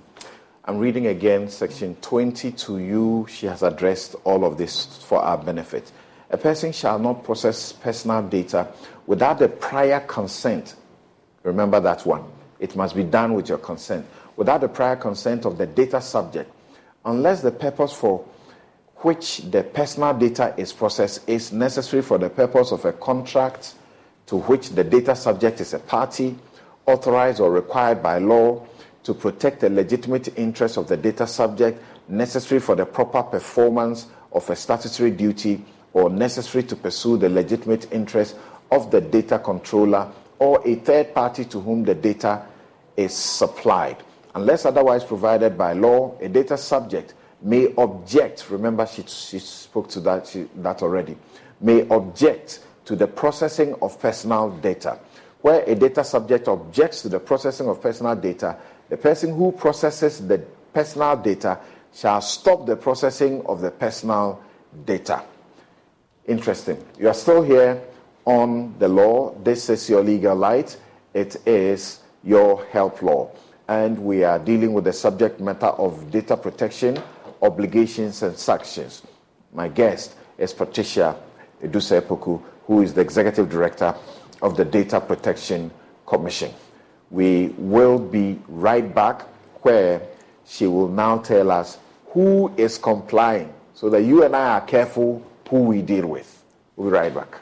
[0.68, 3.26] I'm reading again section 20 to you.
[3.30, 5.90] She has addressed all of this for our benefit.
[6.28, 8.68] A person shall not process personal data
[9.06, 10.76] without the prior consent.
[11.42, 12.22] Remember that one.
[12.60, 14.04] It must be done with your consent.
[14.36, 16.52] Without the prior consent of the data subject,
[17.06, 18.22] unless the purpose for
[18.96, 23.72] which the personal data is processed is necessary for the purpose of a contract
[24.26, 26.36] to which the data subject is a party,
[26.84, 28.68] authorized or required by law
[29.02, 34.48] to protect the legitimate interests of the data subject, necessary for the proper performance of
[34.50, 38.34] a statutory duty, or necessary to pursue the legitimate interests
[38.70, 42.42] of the data controller or a third party to whom the data
[42.96, 43.96] is supplied.
[44.34, 50.00] Unless otherwise provided by law, a data subject may object, remember she, she spoke to
[50.00, 51.16] that, she, that already,
[51.60, 54.98] may object to the processing of personal data.
[55.40, 58.58] Where a data subject objects to the processing of personal data,
[58.88, 60.38] the person who processes the
[60.72, 61.58] personal data
[61.94, 64.42] shall stop the processing of the personal
[64.84, 65.22] data.
[66.26, 66.82] Interesting.
[66.98, 67.82] You are still here
[68.24, 69.34] on the law.
[69.42, 70.76] This is your legal light.
[71.14, 73.30] It is your health law.
[73.66, 76.98] And we are dealing with the subject matter of data protection
[77.42, 79.02] obligations and sanctions.
[79.52, 81.16] My guest is Patricia
[81.62, 83.94] Adusei-Poku, who is the Executive Director
[84.42, 85.70] of the Data Protection
[86.06, 86.52] Commission.
[87.10, 89.22] We will be right back
[89.62, 90.02] where
[90.46, 91.78] she will now tell us
[92.08, 96.42] who is complying so that you and I are careful who we deal with.
[96.76, 97.38] We'll be right back.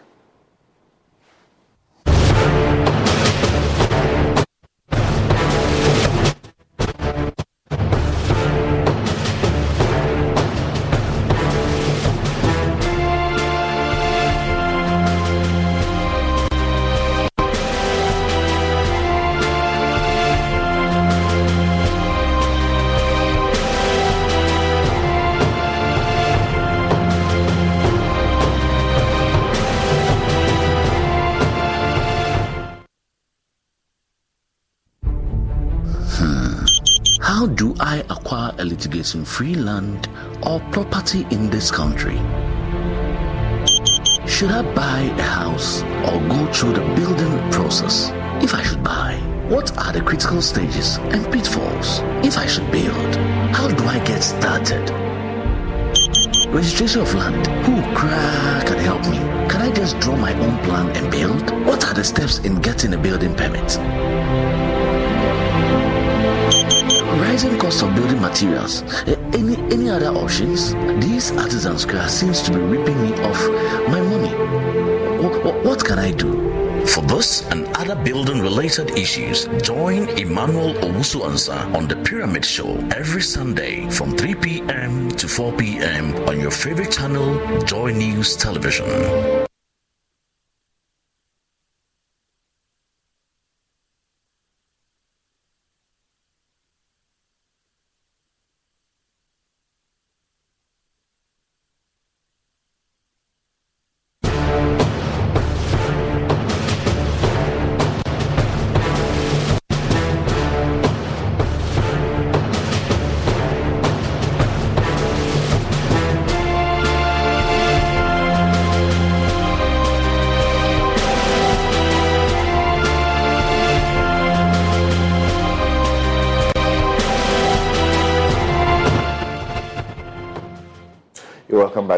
[38.67, 40.09] Litigation free land
[40.43, 42.17] or property in this country?
[44.27, 48.11] Should I buy a house or go through the building process?
[48.43, 49.15] If I should buy,
[49.49, 52.01] what are the critical stages and pitfalls?
[52.25, 53.17] If I should build,
[53.55, 54.91] how do I get started?
[56.51, 59.19] Registration of land, who can help me?
[59.49, 61.51] Can I just draw my own plan and build?
[61.67, 63.79] What are the steps in getting a building permit?
[67.37, 68.83] Rising cost of building materials,
[69.37, 70.73] any any other options?
[71.05, 73.41] These artisans seems to be ripping me off
[73.93, 74.33] my money.
[75.23, 76.33] What, what can I do?
[76.87, 82.71] For this and other building related issues, join Emmanuel Owusu Ansah on the Pyramid Show
[82.97, 85.11] every Sunday from 3 p.m.
[85.11, 86.17] to 4 p.m.
[86.29, 87.29] on your favorite channel,
[87.65, 88.89] Joy News Television.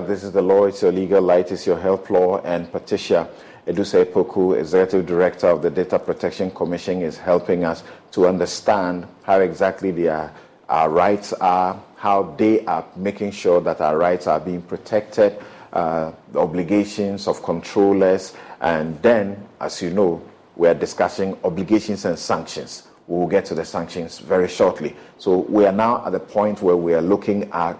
[0.09, 0.65] This is the law.
[0.65, 1.53] It's your legal light.
[1.53, 2.41] It's your health law.
[2.41, 3.29] And Patricia
[3.67, 9.91] Adusei-Poku, Executive Director of the Data Protection Commission, is helping us to understand how exactly
[9.91, 10.33] their,
[10.71, 15.37] our rights are, how they are making sure that our rights are being protected,
[15.75, 20.23] uh, the obligations of controllers, and then, as you know,
[20.57, 22.89] we are discussing obligations and sanctions.
[23.09, 24.97] We will get to the sanctions very shortly.
[25.19, 27.79] So we are now at the point where we are looking at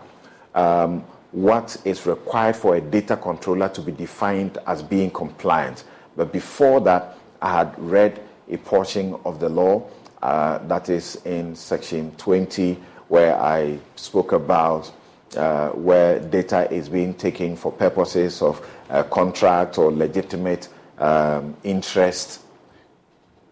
[0.55, 5.85] um, what is required for a data controller to be defined as being compliant.
[6.17, 8.21] But before that, I had read
[8.51, 9.89] a portion of the law
[10.23, 12.75] uh, that is in section 20,
[13.09, 14.91] where I spoke about
[15.37, 20.69] uh, where data is being taken for purposes of uh, contract or legitimate
[20.99, 22.41] um, interest.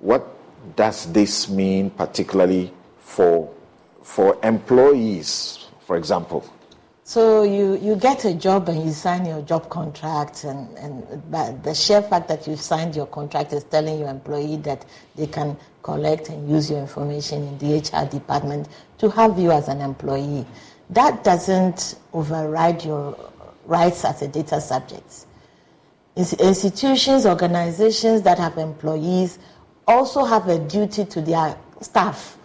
[0.01, 0.27] What
[0.75, 3.53] does this mean, particularly for,
[4.03, 6.51] for employees, for example?
[7.09, 11.63] So you, you get a job and you sign your job contract, and, and but
[11.63, 14.85] the sheer fact that you've signed your contract is telling your employee that
[15.15, 19.69] they can collect and use your information in the HR department to have you as
[19.69, 20.45] an employee.
[20.91, 23.17] That doesn't override your
[23.67, 25.27] rights as a data subject.
[26.17, 29.39] Institutions, organizations that have employees
[29.87, 32.37] also have a duty to their staff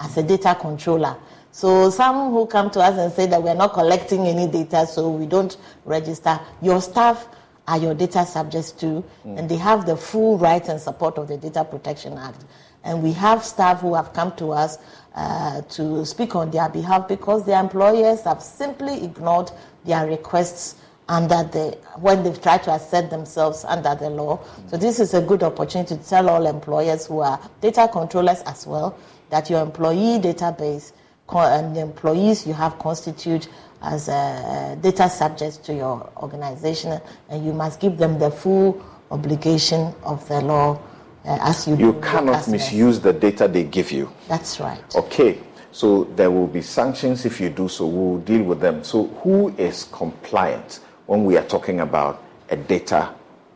[0.00, 1.16] as a data controller
[1.52, 5.10] so some who come to us and say that we're not collecting any data, so
[5.10, 6.40] we don't register.
[6.62, 7.28] Your staff
[7.68, 9.38] are your data subjects too, mm.
[9.38, 12.44] and they have the full rights and support of the Data Protection Act.
[12.84, 14.78] And we have staff who have come to us
[15.14, 19.52] uh, to speak on their behalf because their employers have simply ignored
[19.84, 20.76] their requests
[21.06, 24.38] under the when they've tried to assert themselves under the law.
[24.38, 24.70] Mm.
[24.70, 28.66] So this is a good opportunity to tell all employers who are data controllers as
[28.66, 28.98] well
[29.28, 30.92] that your employee database
[31.40, 33.48] and the employees you have constitute
[33.82, 39.92] as a data subjects to your organization, and you must give them the full obligation
[40.04, 40.78] of the law
[41.24, 44.10] uh, as you You cannot misuse the data they give you.
[44.28, 44.96] That's right.
[44.96, 45.38] Okay.
[45.72, 47.86] So there will be sanctions if you do so.
[47.86, 48.84] We'll deal with them.
[48.84, 53.14] So who is compliant when we are talking about a data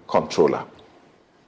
[0.08, 0.64] controller?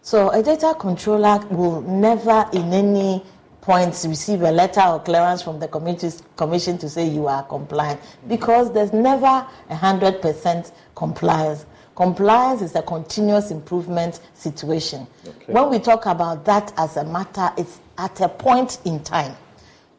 [0.02, 3.24] So a data controller will never in any
[3.60, 8.00] points receive a letter or clearance from the committees commission to say you are compliant
[8.26, 11.66] because there's never a hundred percent compliance.
[11.96, 15.06] Compliance is a continuous improvement situation.
[15.26, 15.52] Okay.
[15.52, 19.34] When we talk about that as a matter, it's at a point in time,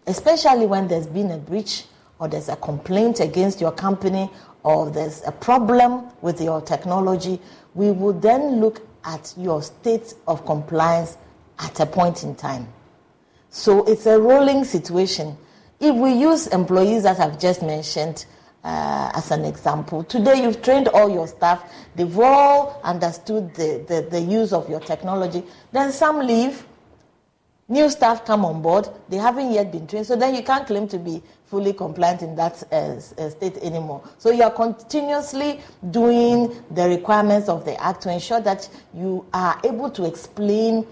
[0.07, 1.83] especially when there's been a breach
[2.19, 4.29] or there's a complaint against your company
[4.63, 7.39] or there's a problem with your technology,
[7.75, 11.17] we would then look at your state of compliance
[11.59, 12.67] at a point in time.
[13.49, 15.37] So it's a rolling situation.
[15.79, 18.25] If we use employees that I've just mentioned
[18.63, 24.07] uh, as an example, today you've trained all your staff, they've all understood the, the,
[24.09, 26.67] the use of your technology, then some leave,
[27.69, 30.87] new staff come on board, they haven't yet been trained, so then you can't claim
[30.89, 34.03] to be fully compliant in that uh, uh, state anymore.
[34.19, 39.59] So you are continuously doing the requirements of the Act to ensure that you are
[39.63, 40.85] able to explain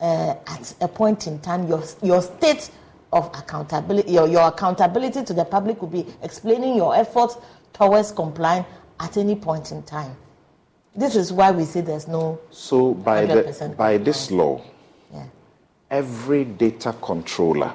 [0.00, 2.70] uh, at a point in time your, your state
[3.12, 7.36] of accountability, your, your accountability to the public will be explaining your efforts
[7.72, 8.64] towards complying
[9.00, 10.16] at any point in time.
[10.94, 12.40] This is why we say there's no.
[12.50, 14.62] So by the, by this law,
[15.12, 15.24] yeah.
[15.90, 17.74] every data controller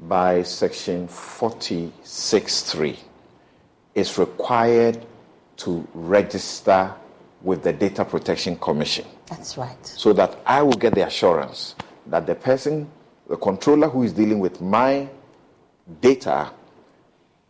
[0.00, 2.96] by section 46.3
[3.94, 5.04] is required
[5.58, 6.94] to register
[7.42, 9.04] with the Data Protection Commission.
[9.28, 9.86] That's right.
[9.86, 11.74] So that I will get the assurance
[12.06, 12.88] that the person,
[13.28, 15.08] the controller who is dealing with my
[16.00, 16.50] data,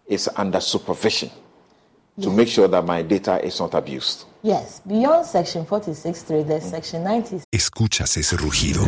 [0.07, 1.31] is under supervision
[2.16, 2.26] yes.
[2.26, 4.24] to make sure that my data is not abused.
[4.43, 6.70] Yes, beyond section 46.3, there's mm.
[6.70, 7.43] section 90.
[7.53, 8.83] Escuchas ese rugido.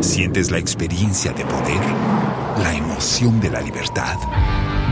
[0.00, 1.80] Sientes la experiencia de poder,
[2.62, 4.16] la emoción de la libertad.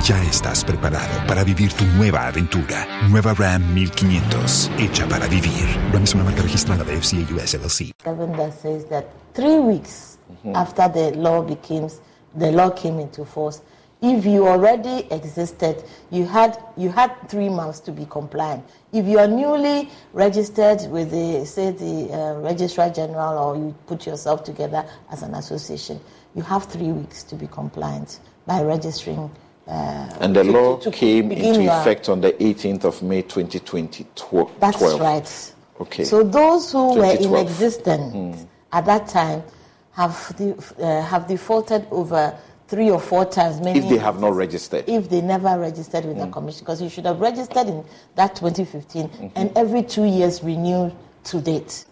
[0.06, 2.86] Ya estás preparado para vivir tu nueva aventura.
[3.08, 5.64] Nueva Ram 1500, hecha para vivir.
[5.94, 7.94] Ram es una marca registrada de FCA US LLC.
[8.04, 10.54] That says that three weeks mm-hmm.
[10.56, 11.88] after the law became,
[12.38, 13.62] the law came into force,
[14.02, 18.62] if you already existed, you had you had three months to be compliant.
[18.92, 24.04] If you are newly registered with the say the uh, registrar general, or you put
[24.04, 25.98] yourself together as an association,
[26.34, 29.30] you have three weeks to be compliant by registering
[29.66, 34.06] uh, and the law to, to came into effect on the 18th of May 2020.
[34.60, 35.52] That's right.
[35.80, 36.04] Okay.
[36.04, 38.46] So those who were in existence mm.
[38.72, 39.42] at that time
[39.92, 40.54] have de-
[40.84, 42.36] uh, have defaulted over
[42.68, 43.60] three or four times.
[43.60, 44.84] Many if they have not registered.
[44.86, 46.26] If they never registered with mm.
[46.26, 47.84] the commission, because you should have registered in
[48.16, 49.28] that 2015 mm-hmm.
[49.34, 50.94] and every two years renewed
[51.24, 51.86] to date.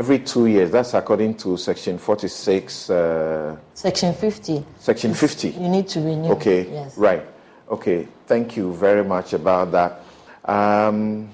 [0.00, 0.70] Every two years.
[0.70, 2.88] That's according to Section 46.
[2.88, 4.64] Uh, section 50.
[4.78, 5.50] Section 50.
[5.50, 6.30] You need to renew.
[6.30, 6.72] Okay.
[6.72, 6.96] Yes.
[6.96, 7.22] Right.
[7.68, 8.08] Okay.
[8.24, 10.00] Thank you very much about that.
[10.46, 11.28] Um,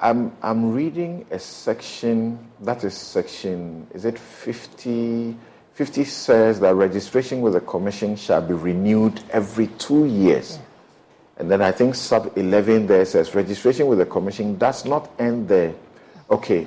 [0.00, 5.36] I'm, I'm reading a section, that is section, is it 50?
[5.74, 10.56] 50 says that registration with the commission shall be renewed every two years.
[10.56, 10.62] Yeah.
[11.36, 15.46] And then I think sub 11 there says registration with the commission does not end
[15.46, 15.72] there.
[16.28, 16.66] Okay,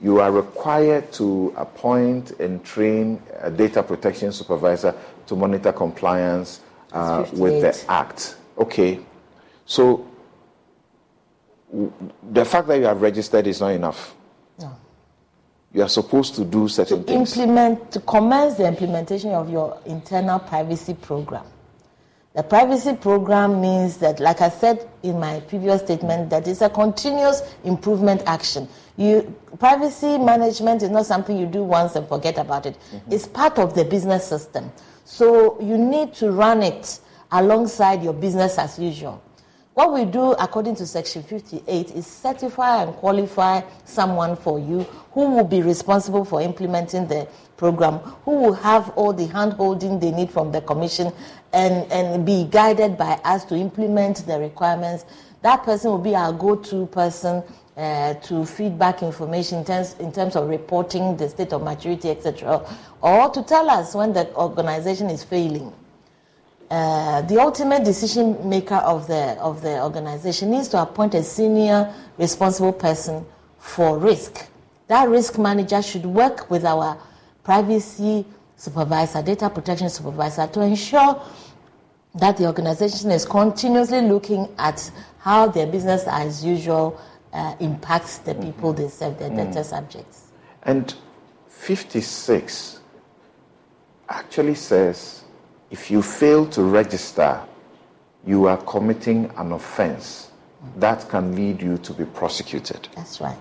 [0.00, 4.94] you are required to appoint and train a data protection supervisor
[5.26, 6.60] to monitor compliance
[6.92, 8.36] uh, with the Act.
[8.56, 9.00] Okay,
[9.66, 10.06] so
[11.70, 11.92] w-
[12.30, 14.14] the fact that you have registered is not enough.
[14.58, 14.76] No.
[15.72, 17.36] You are supposed to do certain to things.
[17.36, 21.44] Implement, to commence the implementation of your internal privacy program.
[22.34, 26.70] The privacy program means that, like I said in my previous statement, that it's a
[26.70, 28.68] continuous improvement action.
[28.96, 32.76] You, privacy management is not something you do once and forget about it.
[32.92, 33.12] Mm-hmm.
[33.12, 34.70] It's part of the business system.
[35.04, 37.00] So you need to run it
[37.32, 39.22] alongside your business as usual.
[39.78, 44.80] What we do according to Section 58 is certify and qualify someone for you
[45.12, 50.10] who will be responsible for implementing the program, who will have all the handholding they
[50.10, 51.12] need from the Commission
[51.52, 55.04] and, and be guided by us to implement the requirements.
[55.42, 57.44] That person will be our go to person
[57.76, 62.68] uh, to feedback information in terms, in terms of reporting the state of maturity, etc.,
[63.00, 65.72] or to tell us when the organization is failing.
[66.70, 71.92] Uh, the ultimate decision maker of the, of the organization needs to appoint a senior
[72.18, 73.24] responsible person
[73.58, 74.46] for risk.
[74.88, 76.98] That risk manager should work with our
[77.42, 81.22] privacy supervisor, data protection supervisor, to ensure
[82.14, 84.90] that the organization is continuously looking at
[85.20, 87.00] how their business as usual
[87.32, 89.64] uh, impacts the people they serve, their data mm.
[89.64, 90.32] subjects.
[90.64, 90.94] And
[91.48, 92.80] 56
[94.08, 95.24] actually says
[95.70, 97.40] if you fail to register,
[98.26, 100.30] you are committing an offense
[100.76, 102.88] that can lead you to be prosecuted.
[102.96, 103.38] That's right.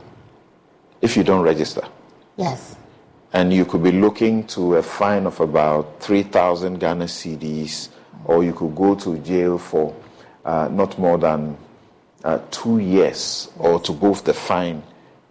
[1.02, 1.82] If you don't register.
[2.38, 2.76] Yes.
[3.34, 7.90] And you could be looking to a fine of about 3,000 Ghana cedis,
[8.26, 9.96] or you could go to jail for
[10.46, 11.58] uh, not more than
[12.24, 14.82] uh, two years, or to both the fine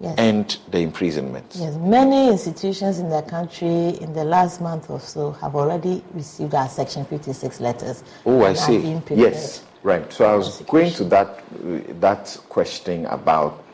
[0.00, 0.14] yes.
[0.18, 1.56] and the imprisonment.
[1.58, 6.54] Yes, many institutions in the country in the last month or so have already received
[6.54, 8.04] our Section 56 letters.
[8.24, 9.00] Oh, I see.
[9.10, 10.10] Yes, right.
[10.12, 11.42] So I was going to that
[12.00, 13.64] that question about,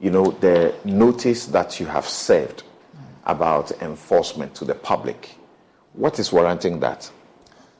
[0.00, 3.00] you know, the notice that you have served mm.
[3.26, 5.36] about enforcement to the public.
[5.92, 7.10] What is warranting that?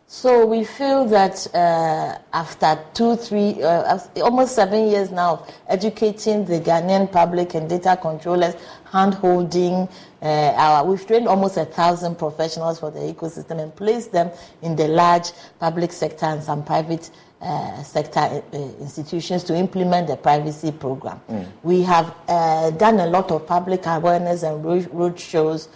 [0.06, 6.44] So we feel that uh, after two, three, uh, almost seven years now of educating
[6.44, 8.54] the Ghanaian public and data controllers,
[8.92, 9.88] hand-holding,
[10.20, 10.26] uh,
[10.56, 14.30] our, we've trained almost a thousand professionals for the ecosystem and placed them
[14.60, 20.16] in the large public sector and some private uh, sector uh, institutions to implement the
[20.16, 21.20] privacy program.
[21.30, 21.46] Mm.
[21.62, 25.68] We have uh, done a lot of public awareness and road, road shows.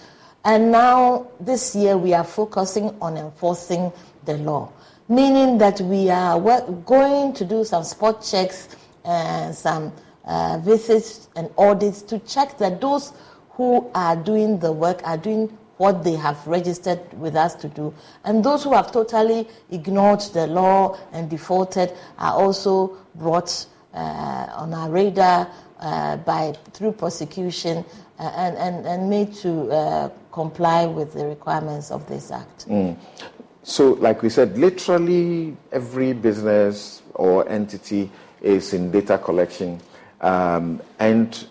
[0.44, 3.92] And now, this year, we are focusing on enforcing
[4.28, 4.70] the law,
[5.08, 6.38] meaning that we are
[6.84, 8.68] going to do some spot checks
[9.04, 9.92] and some
[10.26, 13.12] uh, visits and audits to check that those
[13.52, 15.48] who are doing the work are doing
[15.78, 17.94] what they have registered with us to do.
[18.24, 24.74] And those who have totally ignored the law and defaulted are also brought uh, on
[24.74, 25.50] our radar
[25.80, 27.84] uh, by through prosecution
[28.18, 32.68] uh, and, and, and made to uh, comply with the requirements of this act.
[32.68, 32.96] Mm.
[33.68, 38.10] So, like we said, literally every business or entity
[38.40, 39.78] is in data collection
[40.22, 41.46] um, and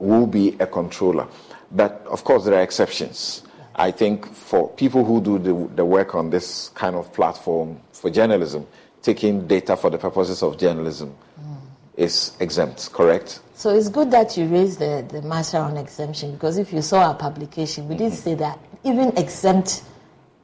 [0.00, 1.28] will be a controller.
[1.70, 3.44] But of course, there are exceptions.
[3.76, 8.10] I think for people who do the, the work on this kind of platform for
[8.10, 8.66] journalism,
[9.02, 11.56] taking data for the purposes of journalism mm.
[11.96, 13.38] is exempt, correct?
[13.54, 17.10] So it's good that you raised the, the matter on exemption because if you saw
[17.10, 18.08] our publication, we mm-hmm.
[18.08, 19.84] did say that even exempt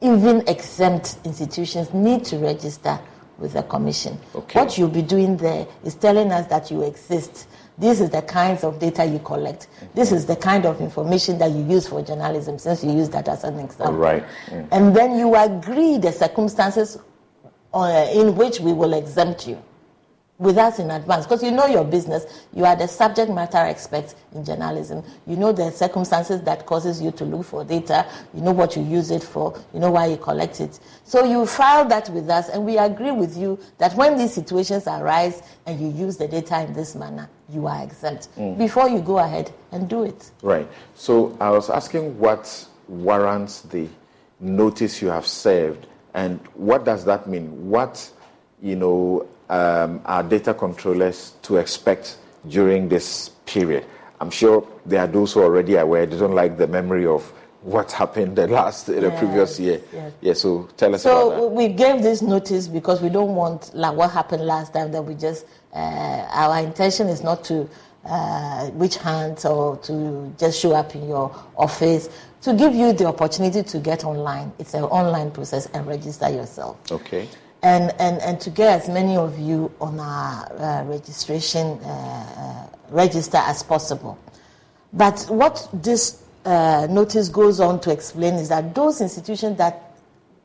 [0.00, 2.98] even exempt institutions need to register
[3.38, 4.18] with the commission.
[4.34, 4.58] Okay.
[4.58, 7.48] What you'll be doing there is telling us that you exist.
[7.78, 9.68] This is the kinds of data you collect.
[9.94, 13.28] This is the kind of information that you use for journalism, since you use that
[13.28, 13.96] as an example.
[13.96, 14.24] Right.
[14.48, 14.68] Mm.
[14.70, 16.98] And then you agree the circumstances
[17.72, 19.62] uh, in which we will exempt you
[20.40, 21.26] with us in advance.
[21.26, 25.04] Because you know your business you are the subject matter expert in journalism.
[25.26, 28.10] You know the circumstances that causes you to look for data.
[28.34, 29.56] You know what you use it for.
[29.72, 30.80] You know why you collect it.
[31.04, 34.88] So you file that with us and we agree with you that when these situations
[34.88, 38.56] arise and you use the data in this manner you are exempt mm.
[38.56, 40.30] before you go ahead and do it.
[40.42, 40.68] Right.
[40.94, 43.88] So i was asking what warrants the
[44.40, 47.68] notice you have served and what does that mean?
[47.68, 48.10] What
[48.62, 52.16] you know um, our data controllers to expect
[52.48, 53.84] during this period?
[54.20, 56.06] I'm sure there are those who are already aware.
[56.06, 57.30] They don't like the memory of
[57.62, 59.80] what happened the last, yes, the previous year.
[59.92, 60.12] Yes.
[60.20, 61.48] Yeah, so tell us so about that.
[61.48, 65.14] we gave this notice because we don't want like what happened last time that we
[65.14, 65.44] just,
[65.74, 67.68] uh, our intention is not to
[68.06, 72.08] uh, witch hunt or to just show up in your office
[72.40, 74.50] to give you the opportunity to get online.
[74.58, 76.78] It's an online process and register yourself.
[76.90, 77.28] Okay
[77.62, 82.76] and, and, and to get as many of you on our uh, registration uh, uh,
[82.90, 84.18] register as possible.
[84.92, 89.94] But what this uh, notice goes on to explain is that those institutions that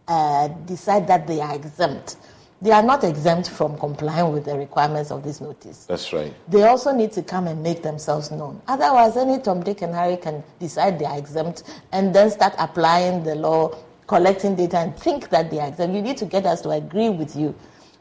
[0.07, 2.17] uh, decide that they are exempt,
[2.61, 5.85] they are not exempt from complying with the requirements of this notice.
[5.85, 6.33] That's right.
[6.47, 8.61] They also need to come and make themselves known.
[8.67, 13.23] Otherwise, any Tom, Dick, and Harry can decide they are exempt and then start applying
[13.23, 13.75] the law
[14.07, 15.95] collecting data and think that they are exempt.
[15.95, 17.55] You need to get us to agree with you.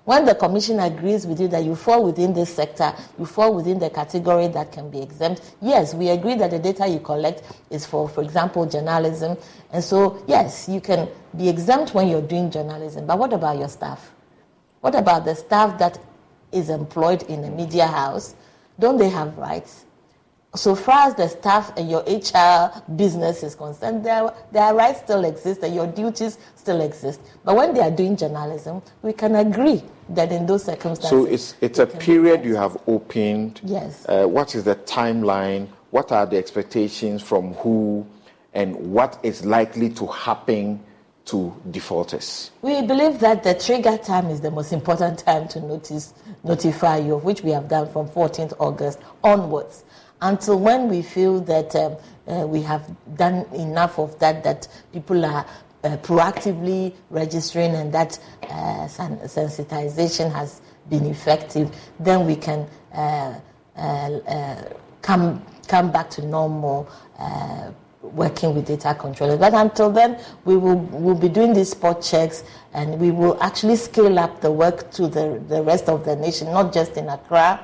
[0.04, 3.78] When the commission agrees with you that you fall within this sector, you fall within
[3.78, 7.86] the category that can be exempt, yes, we agree that the data you collect is
[7.86, 9.38] for, for example, journalism.
[9.72, 13.06] And so, yes, you can be exempt when you're doing journalism.
[13.06, 14.12] But what about your staff?
[14.82, 15.98] What about the staff that
[16.52, 18.34] is employed in a media house?
[18.78, 19.83] Don't they have rights?
[20.54, 25.24] So far as the staff and your HR business is concerned, their, their rights still
[25.24, 27.20] exist and your duties still exist.
[27.44, 31.10] But when they are doing journalism, we can agree that in those circumstances.
[31.10, 33.60] So it's, it's a period you have opened.
[33.64, 34.06] Yes.
[34.08, 35.68] Uh, what is the timeline?
[35.90, 38.06] What are the expectations from who?
[38.52, 40.80] And what is likely to happen
[41.26, 42.52] to defaulters?
[42.62, 47.14] We believe that the trigger time is the most important time to notice, notify you,
[47.14, 49.84] of which we have done from 14th August onwards
[50.22, 51.96] until when we feel that um,
[52.26, 55.44] uh, we have done enough of that, that people are
[55.84, 63.34] uh, proactively registering and that uh, sensitization has been effective, then we can uh,
[63.76, 64.62] uh, uh,
[65.02, 66.88] come come back to normal
[68.02, 69.38] working with data controllers.
[69.38, 72.44] But until then, we will will be doing these spot checks
[72.74, 76.52] and we will actually scale up the work to the, the rest of the nation,
[76.52, 77.60] not just in Accra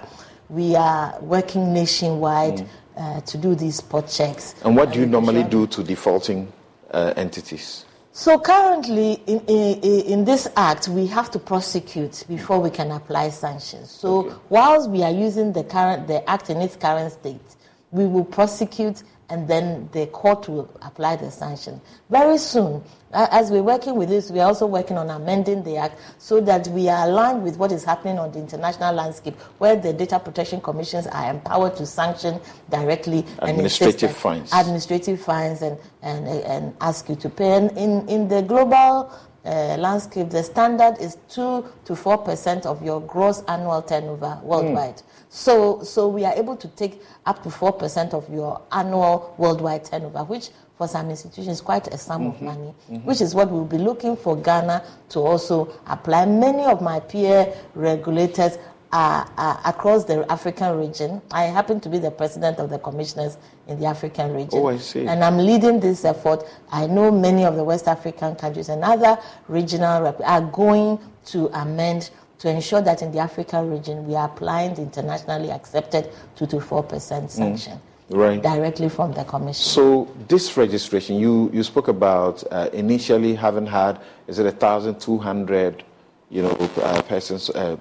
[0.50, 2.68] we are working nationwide, mm.
[2.96, 4.54] uh, to do these spot checks.
[4.64, 6.52] And what do you normally do to defaulting
[6.90, 7.84] uh, entities?
[8.12, 13.30] So currently, in, in, in, this act, we have to prosecute before we can apply
[13.30, 13.90] sanctions.
[13.90, 14.34] So okay.
[14.48, 17.56] whilst we are using the current the act in its current state,
[17.92, 21.80] we will prosecute and then the court will apply the sanction.
[22.10, 26.40] Very soon, as we're working with this, we're also working on amending the Act so
[26.40, 30.18] that we are aligned with what is happening on the international landscape, where the data
[30.18, 37.08] protection commissions are empowered to sanction directly administrative fines, administrative fines, and, and, and ask
[37.08, 37.52] you to pay.
[37.52, 39.12] And in, in the global
[39.44, 44.96] uh, landscape, the standard is 2 to 4% of your gross annual turnover worldwide.
[44.96, 45.02] Mm.
[45.30, 50.24] So, so we are able to take up to 4% of your annual worldwide turnover,
[50.24, 52.30] which for some institutions is quite a sum mm-hmm.
[52.48, 53.06] of money, mm-hmm.
[53.06, 56.24] which is what we'll be looking for Ghana to also apply.
[56.24, 58.56] Many of my peer regulators
[58.92, 61.22] are, are, across the African region.
[61.30, 63.38] I happen to be the president of the commissioners
[63.68, 64.58] in the African region.
[64.58, 65.06] Oh, I see.
[65.06, 66.44] And I'm leading this effort.
[66.72, 69.18] I know many of the West African countries and other
[69.48, 74.26] regional rep- are going to amend to ensure that in the African region we are
[74.26, 77.30] applying the internationally accepted 2 to 4% mm.
[77.30, 77.74] sanction.
[77.74, 77.80] Mm.
[78.12, 78.42] Right.
[78.42, 79.62] Directly from the commission.
[79.62, 85.84] So this registration, you, you spoke about uh, initially having had, is it 1,200,
[86.28, 87.76] you know, uh, persons, uh,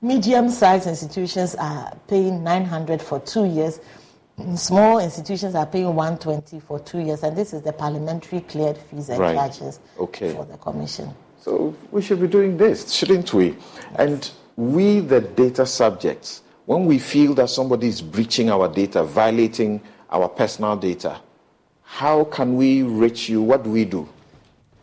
[0.00, 3.78] medium sized institutions are paying 900 for 2 years
[4.56, 9.08] small institutions are paying 120 for 2 years and this is the parliamentary cleared fees
[9.08, 9.36] and right.
[9.36, 10.34] charges okay.
[10.34, 13.56] for the commission so we should be doing this, shouldn't we?
[13.96, 19.80] And we, the data subjects, when we feel that somebody is breaching our data, violating
[20.08, 21.20] our personal data,
[21.82, 23.42] how can we reach you?
[23.42, 24.08] What do we do?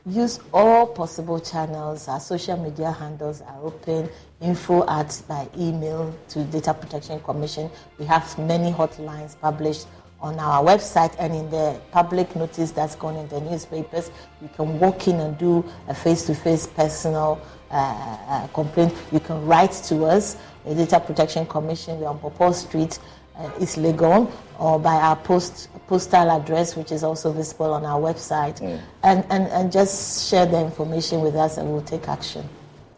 [0.06, 2.10] Use all possible channels.
[2.10, 4.10] Our social media handles are open.
[4.42, 7.70] Info at by email to Data Protection Commission.
[7.98, 9.88] We have many hotlines published
[10.22, 14.12] on our website and in the public notice that's gone in the newspapers.
[14.42, 17.42] You can walk in and do a face to face personal
[17.72, 18.94] uh, uh, complaint.
[19.12, 23.00] You can write to us, the Data Protection Commission, we're on Popo Street,
[23.38, 28.00] uh, East Legon, or by our post, postal address, which is also visible on our
[28.00, 28.60] website.
[28.60, 28.82] Mm.
[29.04, 32.48] And, and, and just share the information with us and we'll take action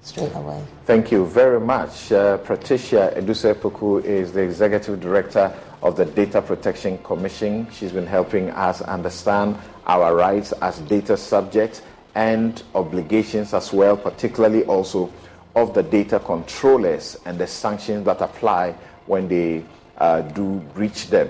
[0.02, 0.64] straight away.
[0.86, 2.12] Thank you very much.
[2.12, 7.68] Uh, Patricia Adusei-Poku is the Executive Director of the Data Protection Commission.
[7.72, 9.58] She's been helping us understand
[9.88, 11.82] our rights as data subjects
[12.16, 15.12] and obligations as well, particularly also
[15.56, 18.72] of the data controllers and the sanctions that apply
[19.06, 19.64] when they
[19.98, 21.30] uh, do breach them.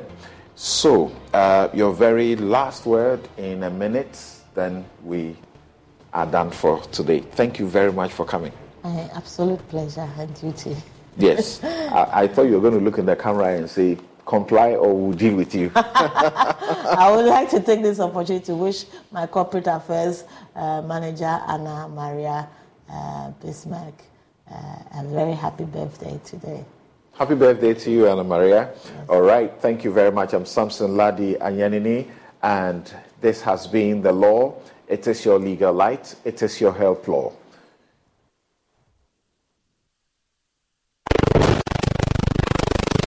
[0.56, 4.20] So, uh, your very last word in a minute,
[4.54, 5.36] then we
[6.14, 7.22] are done for today.
[7.22, 8.52] Thank you very much for coming.
[8.84, 10.76] Uh, absolute pleasure and duty.
[11.18, 11.64] Yes.
[11.64, 14.95] I, I, thought you were going to look in the camera and say, comply or
[14.95, 15.72] we'll deal with you.
[15.76, 20.24] I would like to take this opportunity to wish my corporate affairs
[20.55, 22.47] uh, manager, Anna Maria
[22.89, 23.93] uh, Bismarck,
[24.49, 26.63] uh, a very happy birthday today.
[27.13, 28.72] Happy birthday to you, Anna Maria.
[28.74, 28.89] Yes.
[29.09, 30.34] All right, thank you very much.
[30.34, 32.07] I'm Samson Lardy Anyenini,
[32.41, 34.55] and this has been The Law.
[34.88, 37.32] It is your legal light, it is your health law.